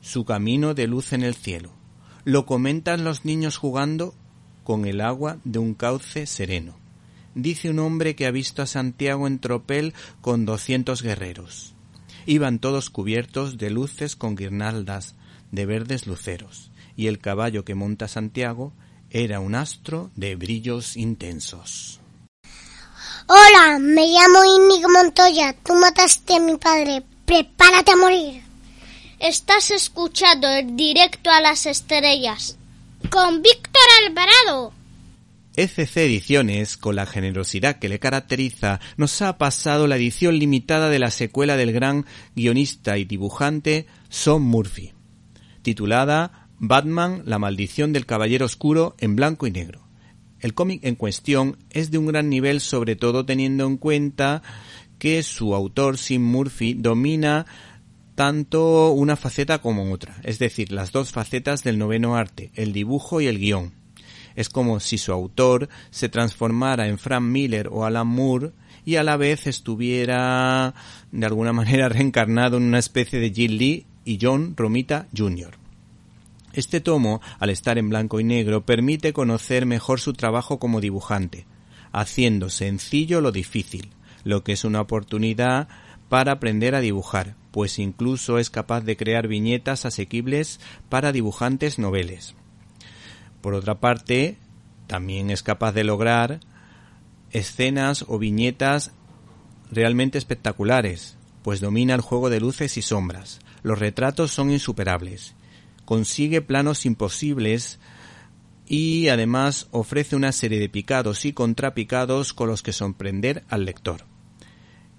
[0.00, 1.70] su camino de luz en el cielo.
[2.24, 4.12] Lo comentan los niños jugando
[4.64, 6.83] con el agua de un cauce sereno
[7.34, 11.74] dice un hombre que ha visto a Santiago en tropel con doscientos guerreros.
[12.26, 15.14] Iban todos cubiertos de luces con guirnaldas
[15.52, 18.72] de verdes luceros, y el caballo que monta Santiago
[19.10, 22.00] era un astro de brillos intensos.
[23.26, 25.54] Hola, me llamo Inigo Montoya.
[25.64, 27.02] Tú mataste a mi padre.
[27.24, 28.42] Prepárate a morir.
[29.18, 32.58] Estás escuchando el directo a las estrellas
[33.10, 34.72] con Víctor Alvarado.
[35.56, 40.98] ECC Ediciones, con la generosidad que le caracteriza, nos ha pasado la edición limitada de
[40.98, 44.94] la secuela del gran guionista y dibujante Son Murphy,
[45.62, 49.86] titulada Batman, la maldición del Caballero Oscuro en blanco y negro.
[50.40, 54.42] El cómic en cuestión es de un gran nivel, sobre todo teniendo en cuenta
[54.98, 57.46] que su autor, Sim Murphy, domina
[58.16, 63.20] tanto una faceta como otra, es decir, las dos facetas del noveno arte, el dibujo
[63.20, 63.83] y el guion
[64.36, 68.52] es como si su autor se transformara en Frank Miller o Alan Moore
[68.84, 70.74] y a la vez estuviera
[71.12, 75.56] de alguna manera reencarnado en una especie de Jim Lee y John Romita Jr.
[76.52, 81.46] Este tomo, al estar en blanco y negro, permite conocer mejor su trabajo como dibujante,
[81.90, 83.90] haciendo sencillo lo difícil,
[84.22, 85.68] lo que es una oportunidad
[86.08, 92.36] para aprender a dibujar, pues incluso es capaz de crear viñetas asequibles para dibujantes noveles.
[93.44, 94.38] Por otra parte,
[94.86, 96.40] también es capaz de lograr
[97.30, 98.92] escenas o viñetas
[99.70, 103.40] realmente espectaculares, pues domina el juego de luces y sombras.
[103.62, 105.34] Los retratos son insuperables.
[105.84, 107.80] Consigue planos imposibles
[108.66, 114.06] y además ofrece una serie de picados y contrapicados con los que sorprender al lector.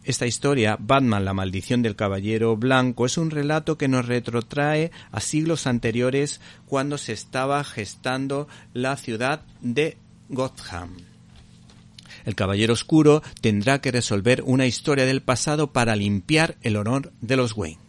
[0.05, 5.19] Esta historia, Batman, la maldición del caballero blanco, es un relato que nos retrotrae a
[5.19, 9.97] siglos anteriores cuando se estaba gestando la ciudad de
[10.29, 10.97] Gotham.
[12.23, 17.37] El caballero oscuro tendrá que resolver una historia del pasado para limpiar el honor de
[17.37, 17.84] los Wayne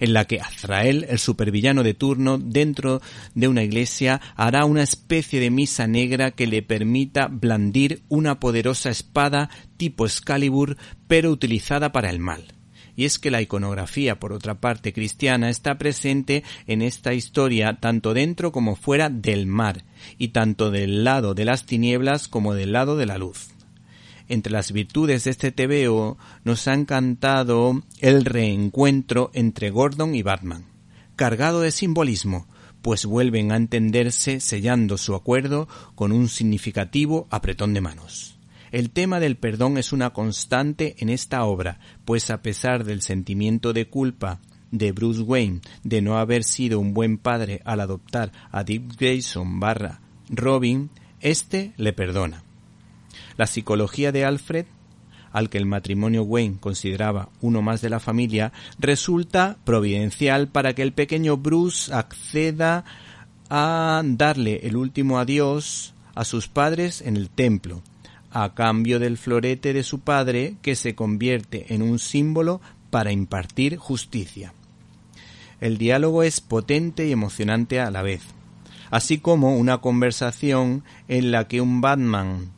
[0.00, 3.00] en la que Azrael, el supervillano de turno, dentro
[3.34, 8.90] de una iglesia, hará una especie de misa negra que le permita blandir una poderosa
[8.90, 10.76] espada tipo Excalibur,
[11.06, 12.44] pero utilizada para el mal.
[12.96, 18.14] Y es que la iconografía, por otra parte cristiana, está presente en esta historia tanto
[18.14, 19.84] dentro como fuera del mar,
[20.18, 23.55] y tanto del lado de las tinieblas como del lado de la luz.
[24.28, 30.66] Entre las virtudes de este TVO nos ha encantado el reencuentro entre Gordon y Batman,
[31.14, 32.48] cargado de simbolismo,
[32.82, 38.38] pues vuelven a entenderse sellando su acuerdo con un significativo apretón de manos.
[38.72, 43.72] El tema del perdón es una constante en esta obra, pues a pesar del sentimiento
[43.72, 48.64] de culpa de Bruce Wayne de no haber sido un buen padre al adoptar a
[48.64, 52.45] Dick Grayson barra Robin, éste le perdona.
[53.36, 54.66] La psicología de Alfred,
[55.32, 60.82] al que el matrimonio Wayne consideraba uno más de la familia, resulta providencial para que
[60.82, 62.84] el pequeño Bruce acceda
[63.50, 67.82] a darle el último adiós a sus padres en el templo,
[68.30, 72.60] a cambio del florete de su padre que se convierte en un símbolo
[72.90, 74.54] para impartir justicia.
[75.60, 78.22] El diálogo es potente y emocionante a la vez,
[78.90, 82.55] así como una conversación en la que un Batman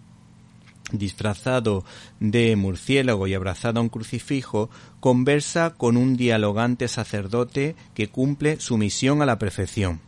[0.93, 1.85] disfrazado
[2.21, 4.71] de murciélago y abrazado a un crucifijo,
[5.01, 10.01] conversa con un dialogante sacerdote que cumple su misión a la perfección.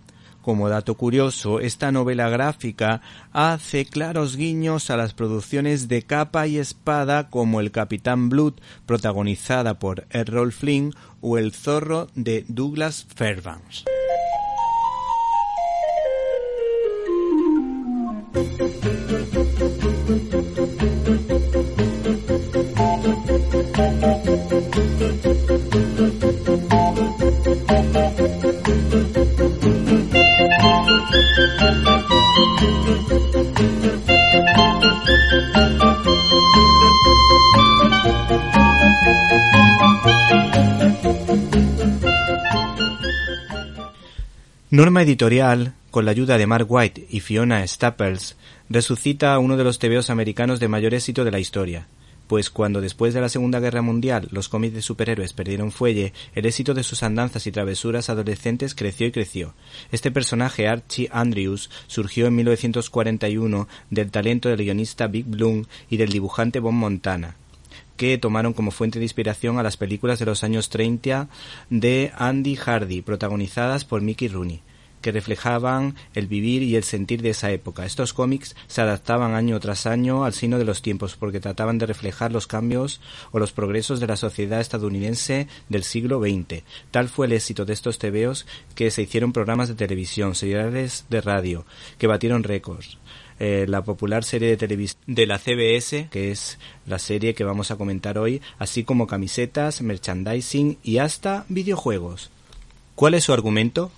[0.42, 3.02] Como dato curioso, esta novela gráfica
[3.32, 8.54] hace claros guiños a las producciones de capa y espada como El Capitán Blood,
[8.86, 13.84] protagonizada por Errol Flynn, o El Zorro de Douglas Fairbanks.
[44.72, 48.36] Norma Editorial, con la ayuda de Mark White y Fiona Staples,
[48.68, 51.88] resucita uno de los tebeos americanos de mayor éxito de la historia,
[52.28, 56.46] pues cuando después de la Segunda Guerra Mundial los cómics de superhéroes perdieron fuelle, el
[56.46, 59.54] éxito de sus andanzas y travesuras adolescentes creció y creció.
[59.90, 66.10] Este personaje, Archie Andrews, surgió en 1941 del talento del guionista Big Bloom y del
[66.10, 67.34] dibujante Bob Montana,
[68.01, 71.28] que tomaron como fuente de inspiración a las películas de los años 30
[71.68, 74.62] de Andy Hardy, protagonizadas por Mickey Rooney
[75.03, 77.84] que reflejaban el vivir y el sentir de esa época.
[77.84, 81.86] Estos cómics se adaptaban año tras año al signo de los tiempos porque trataban de
[81.86, 86.62] reflejar los cambios o los progresos de la sociedad estadounidense del siglo XX.
[86.90, 91.20] Tal fue el éxito de estos tebeos que se hicieron programas de televisión, seriales de
[91.20, 91.66] radio,
[91.98, 92.98] que batieron récords.
[93.43, 97.70] Eh, la popular serie de televisión de la CBS, que es la serie que vamos
[97.70, 102.28] a comentar hoy, así como camisetas, merchandising y hasta videojuegos.
[102.95, 103.91] ¿Cuál es su argumento?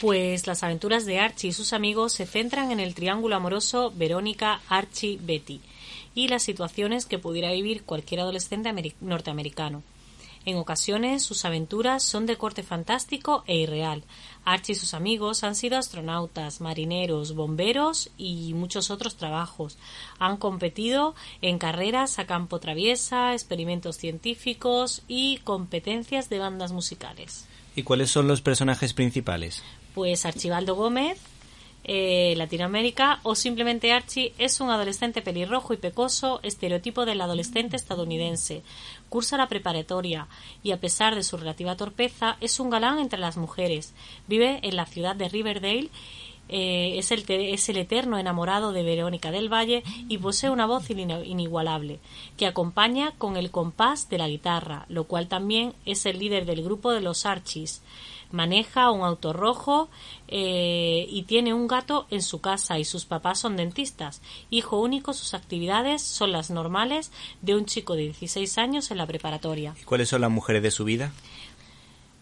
[0.00, 4.60] Pues las aventuras de Archie y sus amigos se centran en el triángulo amoroso Verónica,
[4.68, 5.60] Archie, Betty
[6.14, 9.82] y las situaciones que pudiera vivir cualquier adolescente norteamericano.
[10.44, 14.04] En ocasiones sus aventuras son de corte fantástico e irreal.
[14.44, 19.78] Archie y sus amigos han sido astronautas, marineros, bomberos y muchos otros trabajos.
[20.18, 27.46] Han competido en carreras a campo traviesa, experimentos científicos y competencias de bandas musicales.
[27.76, 29.62] ¿Y cuáles son los personajes principales?
[29.94, 31.18] pues Archibaldo Gómez,
[31.84, 38.62] eh, Latinoamérica, o simplemente Archie es un adolescente pelirrojo y pecoso, estereotipo del adolescente estadounidense.
[39.08, 40.28] Cursa la preparatoria
[40.62, 43.94] y, a pesar de su relativa torpeza, es un galán entre las mujeres.
[44.28, 45.88] Vive en la ciudad de Riverdale.
[46.52, 50.90] Eh, es, el, es el eterno enamorado de Verónica del Valle y posee una voz
[50.90, 52.00] inigualable,
[52.36, 56.64] que acompaña con el compás de la guitarra, lo cual también es el líder del
[56.64, 57.82] grupo de los Archies
[58.32, 59.88] maneja un auto rojo
[60.28, 64.22] eh, y tiene un gato en su casa y sus papás son dentistas.
[64.50, 67.10] Hijo único, sus actividades son las normales
[67.42, 69.74] de un chico de 16 años en la preparatoria.
[69.80, 71.12] ¿Y cuáles son las mujeres de su vida?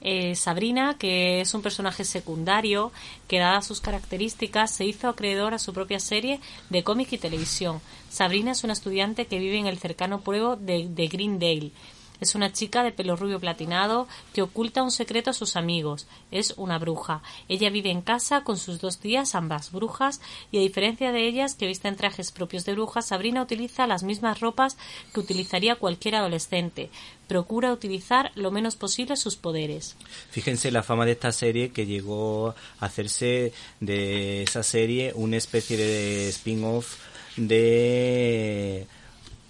[0.00, 2.92] Eh, Sabrina, que es un personaje secundario
[3.26, 6.40] que, dadas sus características, se hizo acreedor a su propia serie
[6.70, 7.80] de cómic y televisión.
[8.08, 11.72] Sabrina es una estudiante que vive en el cercano pueblo de, de Greendale.
[12.20, 16.06] Es una chica de pelo rubio platinado que oculta un secreto a sus amigos.
[16.30, 17.22] Es una bruja.
[17.48, 21.54] Ella vive en casa con sus dos tías, ambas brujas, y a diferencia de ellas,
[21.54, 24.76] que visten trajes propios de brujas, Sabrina utiliza las mismas ropas
[25.12, 26.90] que utilizaría cualquier adolescente.
[27.26, 29.96] Procura utilizar lo menos posible sus poderes.
[30.30, 35.76] Fíjense la fama de esta serie que llegó a hacerse de esa serie una especie
[35.76, 36.96] de spin-off
[37.36, 38.86] de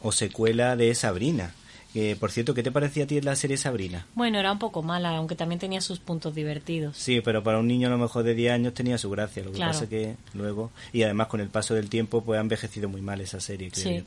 [0.03, 1.55] o secuela de Sabrina.
[1.95, 4.07] Eh, por cierto, ¿qué te parecía a ti la serie Sabrina?
[4.15, 6.97] Bueno, era un poco mala, aunque también tenía sus puntos divertidos.
[6.97, 9.43] Sí, pero para un niño a lo mejor de 10 años tenía su gracia.
[9.43, 9.73] Lo que Claro.
[9.73, 13.21] pasa que luego, y además con el paso del tiempo, pues ha envejecido muy mal
[13.23, 13.97] esa serie, creo Sí.
[13.99, 14.03] yo.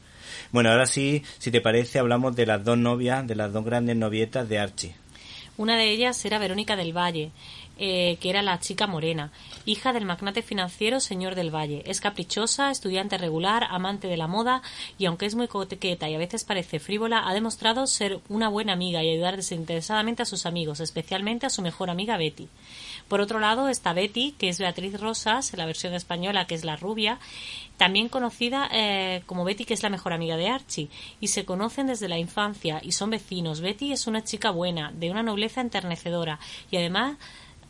[0.52, 3.96] Bueno, ahora sí, si te parece, hablamos de las dos novias, de las dos grandes
[3.98, 4.96] novietas de Archie.
[5.58, 7.32] Una de ellas era Verónica del Valle,
[7.84, 9.32] eh, que era la chica morena,
[9.66, 11.82] hija del magnate financiero señor del Valle.
[11.88, 14.62] Es caprichosa, estudiante regular, amante de la moda
[15.00, 18.74] y aunque es muy coqueta y a veces parece frívola, ha demostrado ser una buena
[18.74, 22.50] amiga y ayudar desinteresadamente a sus amigos, especialmente a su mejor amiga Betty.
[23.08, 26.64] Por otro lado está Betty, que es Beatriz Rosas, en la versión española, que es
[26.64, 27.18] la rubia,
[27.78, 31.88] también conocida eh, como Betty, que es la mejor amiga de Archie, y se conocen
[31.88, 33.60] desde la infancia y son vecinos.
[33.60, 37.18] Betty es una chica buena, de una nobleza enternecedora y además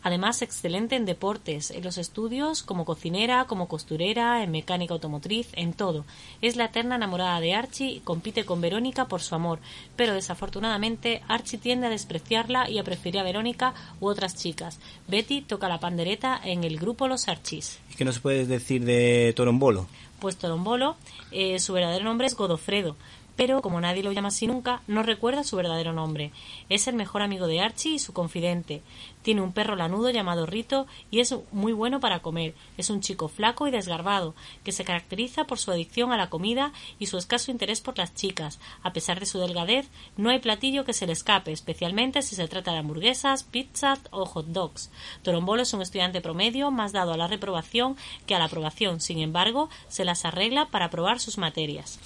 [0.03, 5.73] Además, excelente en deportes, en los estudios, como cocinera, como costurera, en mecánica automotriz, en
[5.73, 6.05] todo.
[6.41, 9.59] Es la eterna enamorada de Archie y compite con Verónica por su amor,
[9.95, 14.79] pero desafortunadamente Archie tiende a despreciarla y a preferir a Verónica u otras chicas.
[15.07, 17.79] Betty toca la pandereta en el grupo Los Archies.
[17.91, 19.87] ¿Y qué nos puedes decir de Torombolo?
[20.19, 20.97] Pues Torombolo,
[21.31, 22.95] eh, su verdadero nombre es Godofredo,
[23.35, 26.31] pero como nadie lo llama así nunca, no recuerda su verdadero nombre.
[26.69, 28.81] Es el mejor amigo de Archie y su confidente.
[29.21, 32.55] Tiene un perro lanudo llamado Rito y es muy bueno para comer.
[32.77, 36.73] Es un chico flaco y desgarbado, que se caracteriza por su adicción a la comida
[36.99, 38.59] y su escaso interés por las chicas.
[38.83, 42.47] A pesar de su delgadez, no hay platillo que se le escape, especialmente si se
[42.47, 44.91] trata de hamburguesas, pizzas o hot dogs.
[45.21, 49.01] Torombolo es un estudiante promedio más dado a la reprobación que a la aprobación.
[49.01, 51.99] Sin embargo, se las arregla para aprobar sus materias.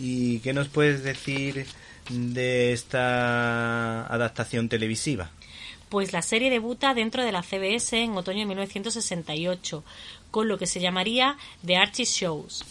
[0.00, 1.66] ¿Y qué nos puedes decir
[2.08, 5.30] de esta adaptación televisiva?
[5.90, 9.84] Pues la serie debuta dentro de la CBS en otoño de 1968,
[10.30, 11.36] con lo que se llamaría
[11.66, 12.64] The Archie Shows,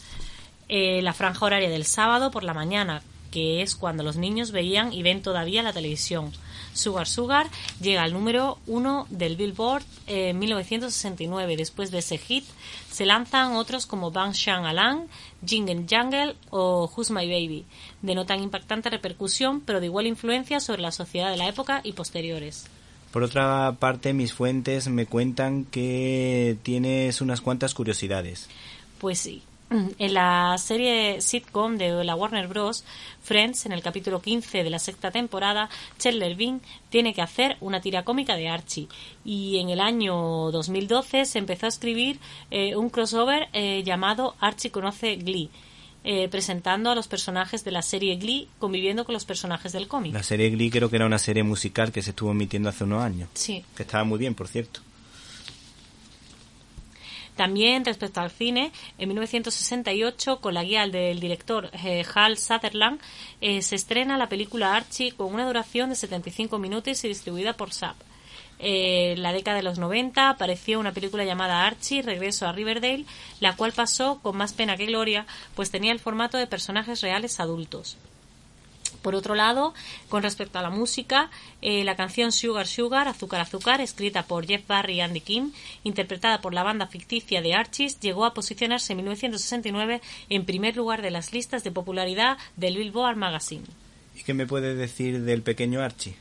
[0.69, 4.91] eh, la franja horaria del sábado por la mañana, que es cuando los niños veían
[4.91, 6.31] y ven todavía la televisión.
[6.79, 7.47] Sugar Sugar
[7.81, 11.57] llega al número uno del Billboard en 1969.
[11.57, 12.45] Después de ese hit
[12.91, 15.07] se lanzan otros como Bang Shang Alang,
[15.45, 17.65] Jingle Jungle o Who's My Baby,
[18.01, 21.81] de no tan impactante repercusión, pero de igual influencia sobre la sociedad de la época
[21.83, 22.65] y posteriores.
[23.11, 28.47] Por otra parte, mis fuentes me cuentan que tienes unas cuantas curiosidades.
[28.99, 29.41] Pues sí.
[29.99, 32.83] En la serie sitcom de la Warner Bros.,
[33.21, 36.59] Friends, en el capítulo 15 de la sexta temporada, Chandler Bing
[36.89, 38.87] tiene que hacer una tira cómica de Archie.
[39.23, 44.71] Y en el año 2012 se empezó a escribir eh, un crossover eh, llamado Archie
[44.71, 45.49] conoce Glee,
[46.03, 50.13] eh, presentando a los personajes de la serie Glee conviviendo con los personajes del cómic.
[50.13, 53.03] La serie Glee creo que era una serie musical que se estuvo emitiendo hace unos
[53.03, 53.29] años.
[53.33, 53.63] Sí.
[53.75, 54.81] Que estaba muy bien, por cierto.
[57.39, 62.99] También respecto al cine, en 1968, con la guía del director eh, Hal Sutherland,
[63.39, 67.71] eh, se estrena la película Archie con una duración de 75 minutos y distribuida por
[67.71, 67.95] SAP.
[68.59, 73.05] Eh, en la década de los 90 apareció una película llamada Archie, Regreso a Riverdale,
[73.39, 75.25] la cual pasó con más pena que gloria,
[75.55, 77.95] pues tenía el formato de personajes reales adultos.
[79.01, 79.73] Por otro lado,
[80.09, 81.29] con respecto a la música,
[81.61, 85.51] eh, la canción Sugar Sugar, Azúcar Azúcar, escrita por Jeff Barry y Andy Kim,
[85.83, 91.01] interpretada por la banda ficticia de Archies, llegó a posicionarse en 1969 en primer lugar
[91.01, 93.65] de las listas de popularidad del Billboard Magazine.
[94.15, 96.15] ¿Y qué me puedes decir del pequeño Archie?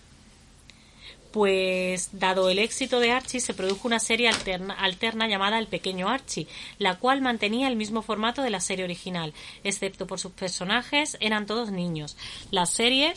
[1.33, 6.09] Pues, dado el éxito de Archie, se produjo una serie alterna, alterna, llamada El Pequeño
[6.09, 6.47] Archie,
[6.79, 11.47] la cual mantenía el mismo formato de la serie original, excepto por sus personajes, eran
[11.47, 12.17] todos niños.
[12.51, 13.15] La serie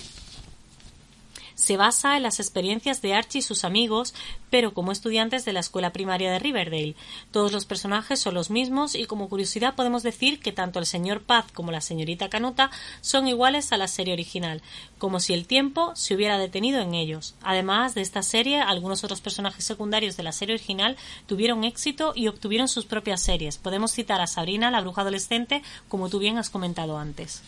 [1.62, 4.14] se basa en las experiencias de Archie y sus amigos,
[4.50, 6.96] pero como estudiantes de la escuela primaria de Riverdale.
[7.32, 11.22] Todos los personajes son los mismos y como curiosidad podemos decir que tanto el señor
[11.22, 14.62] Paz como la señorita Canuta son iguales a la serie original,
[14.98, 17.36] como si el tiempo se hubiera detenido en ellos.
[17.42, 20.98] Además de esta serie, algunos otros personajes secundarios de la serie original
[21.28, 23.58] tuvieron éxito y obtuvieron sus propias series.
[23.58, 27.42] Podemos citar a Sabrina, la bruja adolescente, como tú bien has comentado antes.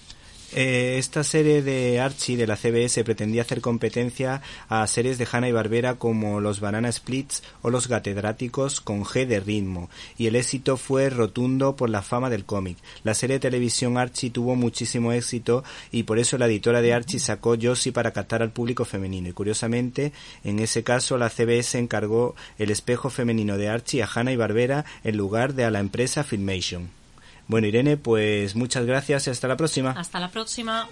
[0.55, 5.49] Eh, esta serie de Archie de la CBS pretendía hacer competencia a series de Hanna
[5.49, 10.35] y Barbera como los Banana Splits o los Catedráticos con G de ritmo, y el
[10.35, 12.77] éxito fue rotundo por la fama del cómic.
[13.03, 17.19] La serie de televisión Archie tuvo muchísimo éxito y por eso la editora de Archie
[17.19, 19.29] sacó Josie para captar al público femenino.
[19.29, 20.13] Y curiosamente,
[20.43, 24.85] en ese caso la CBS encargó el espejo femenino de Archie a Hanna y Barbera
[25.03, 27.02] en lugar de a la empresa Filmation.
[27.47, 29.91] Bueno, Irene, pues muchas gracias y hasta la próxima.
[29.91, 30.87] Hasta la próxima.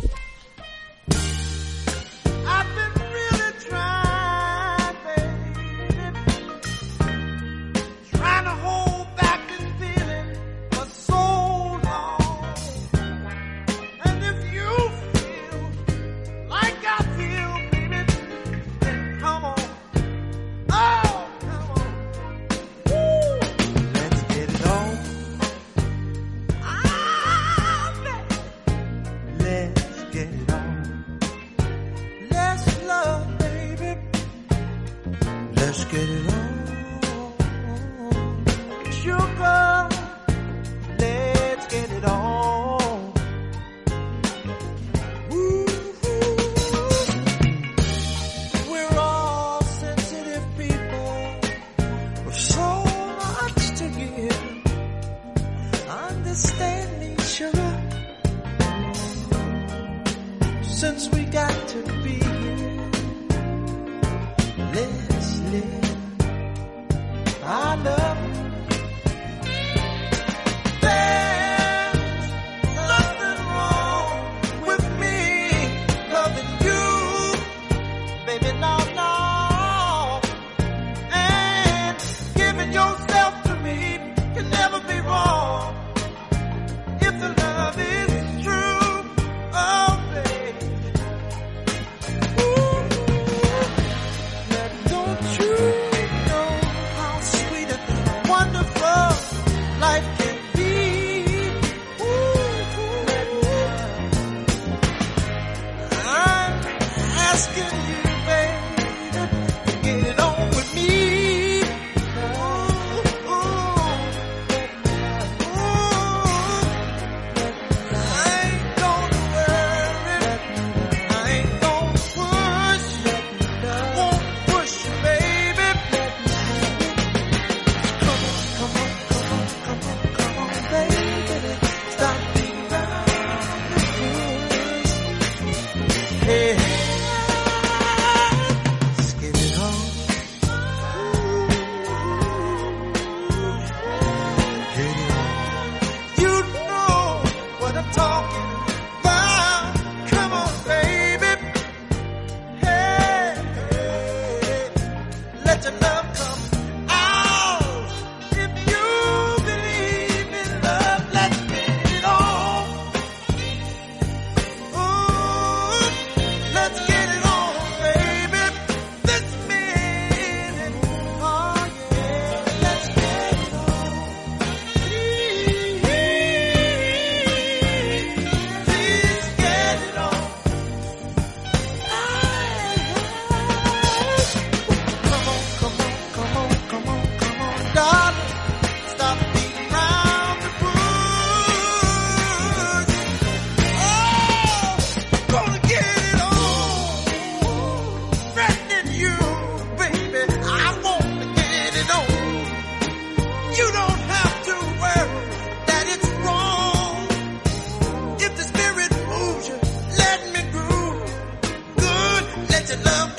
[107.34, 108.11] Asking you,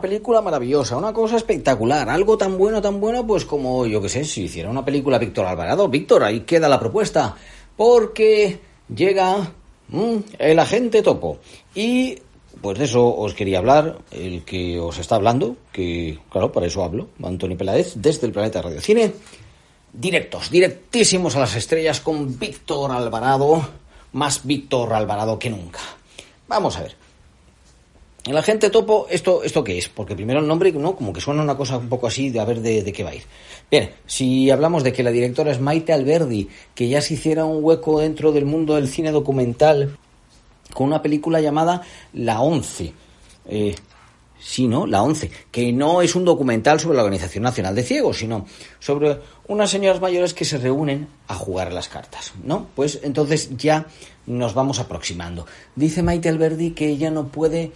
[0.00, 4.24] Película maravillosa, una cosa espectacular, algo tan bueno, tan bueno, pues como, yo qué sé,
[4.24, 5.88] si hiciera una película Víctor Alvarado.
[5.88, 7.36] Víctor, ahí queda la propuesta,
[7.76, 8.60] porque
[8.94, 9.52] llega
[9.88, 11.38] mm, el agente topo.
[11.74, 12.18] Y
[12.60, 16.84] pues de eso os quería hablar, el que os está hablando, que claro, para eso
[16.84, 19.12] hablo, Antonio Peláez, desde el Planeta Radio Cine.
[19.92, 23.68] Directos, directísimos a las estrellas con Víctor Alvarado,
[24.12, 25.80] más Víctor Alvarado que nunca.
[26.46, 27.09] Vamos a ver.
[28.30, 29.88] El agente topo, ¿esto, ¿esto qué es?
[29.88, 30.94] Porque primero el nombre, ¿no?
[30.94, 33.10] Como que suena una cosa un poco así de a ver de, de qué va
[33.10, 33.24] a ir.
[33.68, 37.58] Bien, si hablamos de que la directora es Maite Alberdi, que ya se hiciera un
[37.64, 39.98] hueco dentro del mundo del cine documental
[40.72, 42.92] con una película llamada La Once.
[43.48, 43.74] Eh,
[44.38, 44.86] sí, ¿no?
[44.86, 48.46] La Once, que no es un documental sobre la Organización Nacional de Ciegos, sino
[48.78, 49.18] sobre
[49.48, 52.68] unas señoras mayores que se reúnen a jugar las cartas, ¿no?
[52.76, 53.88] Pues entonces ya
[54.26, 55.46] nos vamos aproximando.
[55.74, 57.72] Dice Maite Alberdi que ella no puede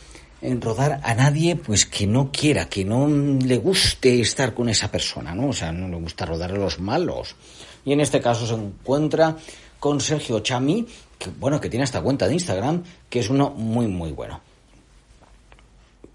[0.61, 5.35] rodar a nadie pues que no quiera, que no le guste estar con esa persona,
[5.35, 5.49] ¿no?
[5.49, 7.37] O sea, no le gusta rodar a los malos.
[7.85, 9.37] Y en este caso se encuentra
[9.81, 10.87] con Sergio Chami,
[11.19, 14.41] que bueno, que tiene esta cuenta de Instagram, que es uno muy muy bueno.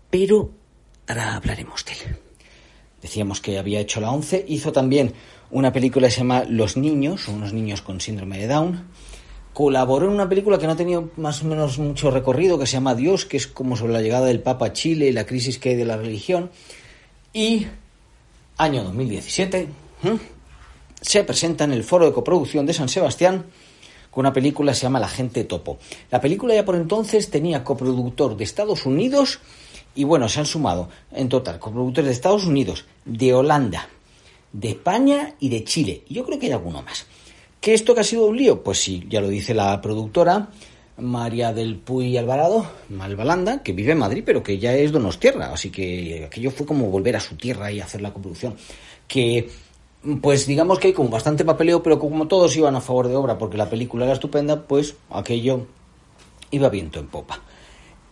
[0.10, 0.52] Pero
[1.08, 2.18] ahora hablaremos de él.
[3.02, 5.14] Decíamos que había hecho la 11, hizo también
[5.52, 8.88] una película que se llama Los niños, unos niños con síndrome de Down
[9.60, 12.78] colaboró en una película que no ha tenido más o menos mucho recorrido, que se
[12.78, 15.60] llama Dios, que es como sobre la llegada del Papa a Chile y la crisis
[15.60, 16.49] que hay de la religión.
[17.34, 17.68] Y
[18.55, 19.68] año 2017
[21.01, 23.47] se presenta en el foro de coproducción de San Sebastián
[24.10, 25.78] con una película que se llama La gente topo.
[26.10, 29.41] La película ya por entonces tenía coproductor de Estados Unidos
[29.93, 33.89] y bueno, se han sumado en total coproductores de Estados Unidos, de Holanda,
[34.53, 36.05] de España y de Chile.
[36.07, 37.05] Yo creo que hay alguno más.
[37.62, 38.64] ¿Que esto que ha sido un lío?
[38.64, 40.49] Pues sí, ya lo dice la productora
[41.01, 45.70] María del Puy Alvarado, Malvalanda, que vive en Madrid, pero que ya es Donostierra, así
[45.70, 48.55] que aquello fue como volver a su tierra y hacer la coproducción.
[49.07, 49.49] Que,
[50.22, 53.38] pues digamos que hay como bastante papeleo, pero como todos iban a favor de obra
[53.38, 55.66] porque la película era estupenda, pues aquello
[56.51, 57.41] iba viento en popa.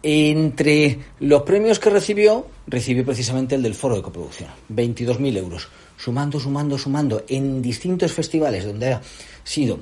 [0.03, 5.67] Entre los premios que recibió, recibió precisamente el del foro de coproducción, 22.000 euros,
[5.97, 9.01] sumando, sumando, sumando, en distintos festivales donde ha
[9.43, 9.79] sido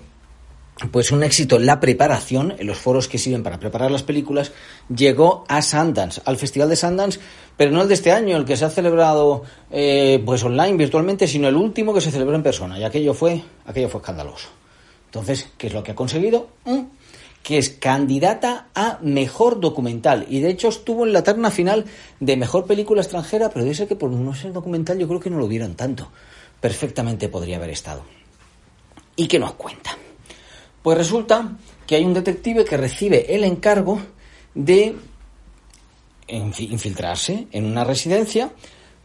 [0.91, 4.51] pues un éxito la preparación, en los foros que sirven para preparar las películas,
[4.93, 7.19] llegó a Sundance, al Festival de Sundance,
[7.55, 11.27] pero no el de este año, el que se ha celebrado eh, pues online, virtualmente,
[11.27, 14.49] sino el último que se celebró en persona, y aquello fue, aquello fue escandaloso.
[15.05, 16.49] Entonces, ¿qué es lo que ha conseguido?
[17.45, 20.25] Que es candidata a mejor documental.
[20.27, 21.85] Y de hecho estuvo en la terna final
[22.19, 25.37] de mejor película extranjera, pero dice que por no ser documental yo creo que no
[25.37, 26.11] lo vieron tanto.
[26.59, 28.01] Perfectamente podría haber estado.
[29.15, 29.95] ¿Y qué nos cuenta?
[30.81, 34.01] Pues resulta que hay un detective que recibe el encargo
[34.55, 34.95] de
[36.27, 38.51] infiltrarse en una residencia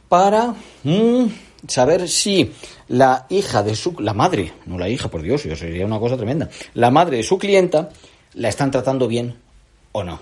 [0.08, 1.26] para mm,
[1.68, 2.52] saber si
[2.88, 6.16] la hija de su la madre, no la hija, por Dios, eso sería una cosa
[6.16, 7.90] tremenda, la madre de su clienta
[8.34, 9.36] la están tratando bien
[9.92, 10.20] o no.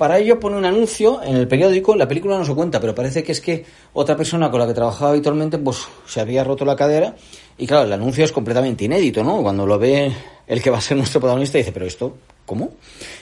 [0.00, 3.22] Para ello pone un anuncio en el periódico, la película no se cuenta, pero parece
[3.22, 6.74] que es que otra persona con la que trabajaba habitualmente pues se había roto la
[6.74, 7.14] cadera
[7.58, 9.42] y claro, el anuncio es completamente inédito, ¿no?
[9.42, 10.10] Cuando lo ve
[10.46, 12.16] el que va a ser nuestro protagonista dice, pero esto,
[12.46, 12.70] ¿cómo?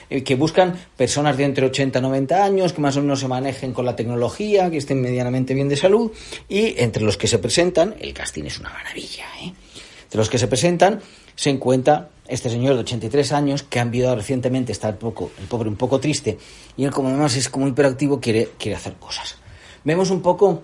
[0.09, 3.27] Eh, que buscan personas de entre 80 y 90 años, que más o menos se
[3.27, 6.11] manejen con la tecnología, que estén medianamente bien de salud
[6.47, 9.53] y entre los que se presentan, el casting es una maravilla, ¿eh?
[10.03, 11.01] Entre los que se presentan
[11.35, 15.47] se encuentra este señor de 83 años que ha enviado recientemente, está el, poco, el
[15.47, 16.37] pobre un poco triste,
[16.77, 19.37] y él como además es como hiperactivo quiere, quiere hacer cosas.
[19.83, 20.61] Vemos un poco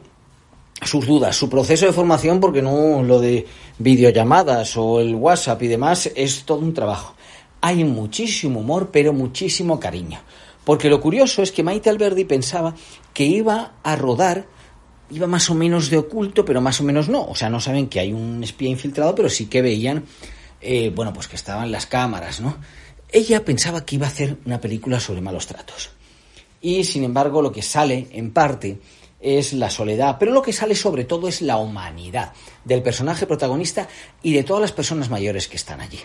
[0.82, 3.46] sus dudas, su proceso de formación, porque no lo de
[3.80, 7.16] videollamadas o el WhatsApp y demás es todo un trabajo.
[7.62, 10.20] Hay muchísimo humor, pero muchísimo cariño.
[10.64, 12.76] Porque lo curioso es que Maite Alberdi pensaba
[13.14, 14.46] que iba a rodar,
[15.12, 17.26] iba más o menos de oculto, pero más o menos no.
[17.26, 20.04] O sea, no saben que hay un espía infiltrado, pero sí que veían
[20.66, 22.58] eh, bueno, pues que estaban las cámaras, ¿no?
[23.12, 25.92] Ella pensaba que iba a hacer una película sobre malos tratos.
[26.60, 28.80] Y sin embargo, lo que sale en parte
[29.20, 33.88] es la soledad, pero lo que sale sobre todo es la humanidad del personaje protagonista
[34.24, 36.00] y de todas las personas mayores que están allí.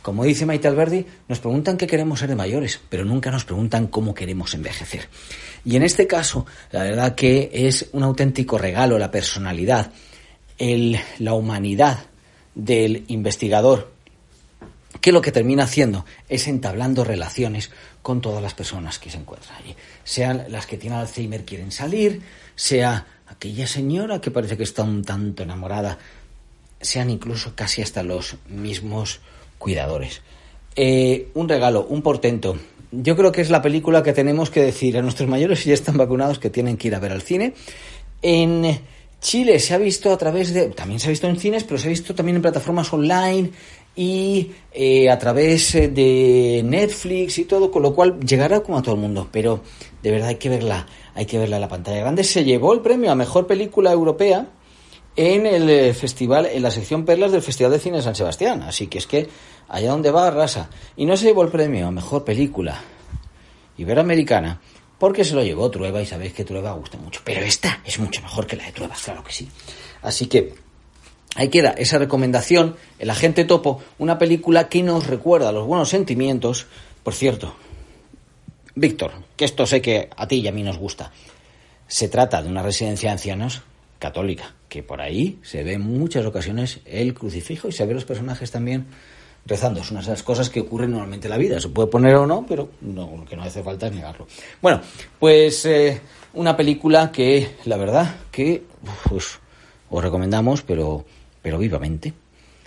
[0.00, 3.88] Como dice Maite Alberdi, nos preguntan qué queremos ser de mayores, pero nunca nos preguntan
[3.88, 5.08] cómo queremos envejecer.
[5.64, 9.90] Y en este caso, la verdad que es un auténtico regalo la personalidad,
[10.58, 12.06] el, la humanidad
[12.54, 13.93] del investigador
[15.00, 17.70] que lo que termina haciendo es entablando relaciones
[18.02, 19.74] con todas las personas que se encuentran allí.
[20.04, 22.22] Sean las que tienen Alzheimer quieren salir,
[22.54, 25.98] sea aquella señora que parece que está un tanto enamorada,
[26.80, 29.20] sean incluso casi hasta los mismos
[29.58, 30.22] cuidadores.
[30.76, 32.58] Eh, un regalo, un portento
[33.02, 35.74] yo creo que es la película que tenemos que decir a nuestros mayores si ya
[35.74, 37.54] están vacunados que tienen que ir a ver al cine.
[38.22, 38.78] En
[39.20, 41.86] Chile se ha visto a través de, también se ha visto en cines, pero se
[41.86, 43.50] ha visto también en plataformas online
[43.96, 48.82] y eh, a través eh, de Netflix y todo, con lo cual llegará como a
[48.82, 49.28] todo el mundo.
[49.30, 49.60] Pero
[50.02, 52.24] de verdad hay que verla, hay que verla en la pantalla grande.
[52.24, 54.48] Se llevó el premio a mejor película europea
[55.16, 58.62] en el eh, festival, en la sección Perlas del Festival de Cine de San Sebastián.
[58.62, 59.28] Así que es que
[59.68, 60.70] allá donde va arrasa.
[60.96, 62.80] Y no se llevó el premio a mejor película
[63.76, 64.60] iberoamericana
[64.98, 67.20] porque se lo llevó Trueba y sabéis que Trueba gusta mucho.
[67.24, 69.48] Pero esta es mucho mejor que la de Trueba, claro que sí.
[70.02, 70.54] Así que
[71.34, 76.66] ahí queda esa recomendación, El Agente Topo, una película que nos recuerda los buenos sentimientos.
[77.02, 77.54] Por cierto,
[78.74, 81.12] Víctor, que esto sé que a ti y a mí nos gusta.
[81.86, 83.62] Se trata de una residencia de ancianos
[83.98, 88.04] católica, que por ahí se ve en muchas ocasiones el crucifijo y se ve los
[88.04, 88.86] personajes también
[89.46, 89.80] rezando.
[89.80, 91.60] Es una de esas cosas que ocurren normalmente en la vida.
[91.60, 94.26] Se puede poner o no, pero no, lo que no hace falta es negarlo.
[94.60, 94.80] Bueno,
[95.18, 96.00] pues eh,
[96.34, 98.64] una película que la verdad que
[99.90, 101.04] os recomendamos, pero,
[101.44, 102.14] pero vivamente.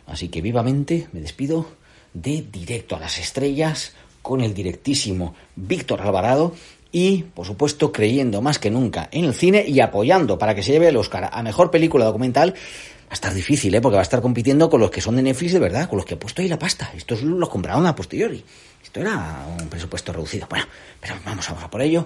[0.05, 1.65] Así que vivamente me despido
[2.13, 6.53] de Directo a las Estrellas con el directísimo Víctor Alvarado
[6.91, 10.73] y, por supuesto, creyendo más que nunca en el cine y apoyando para que se
[10.73, 12.51] lleve el Oscar a Mejor Película Documental.
[12.51, 13.81] Va a estar difícil, ¿eh?
[13.81, 16.05] Porque va a estar compitiendo con los que son de Netflix de verdad, con los
[16.05, 16.91] que ha puesto ahí la pasta.
[16.95, 18.43] Estos los compraron a posteriori.
[18.83, 20.45] Esto era un presupuesto reducido.
[20.47, 20.65] Bueno,
[21.01, 22.05] pero vamos, vamos a por ello.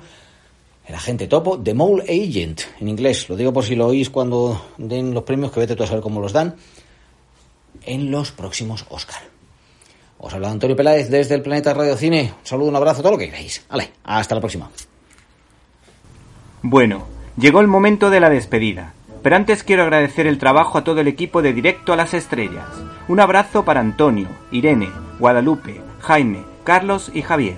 [0.85, 3.29] El agente topo, The Mole Agent, en inglés.
[3.29, 6.01] Lo digo por si lo oís cuando den los premios, que vete tú a saber
[6.01, 6.55] cómo los dan.
[7.83, 9.21] En los próximos Oscar.
[10.17, 12.33] Os habla Antonio Peláez desde el Planeta Radio Cine.
[12.41, 13.65] Un saludo, un abrazo, todo lo que queráis.
[13.69, 14.69] Vale, hasta la próxima.
[16.61, 17.07] Bueno,
[17.37, 18.93] llegó el momento de la despedida.
[19.23, 22.67] Pero antes quiero agradecer el trabajo a todo el equipo de Directo a las Estrellas.
[23.07, 27.57] Un abrazo para Antonio, Irene, Guadalupe, Jaime, Carlos y Javier,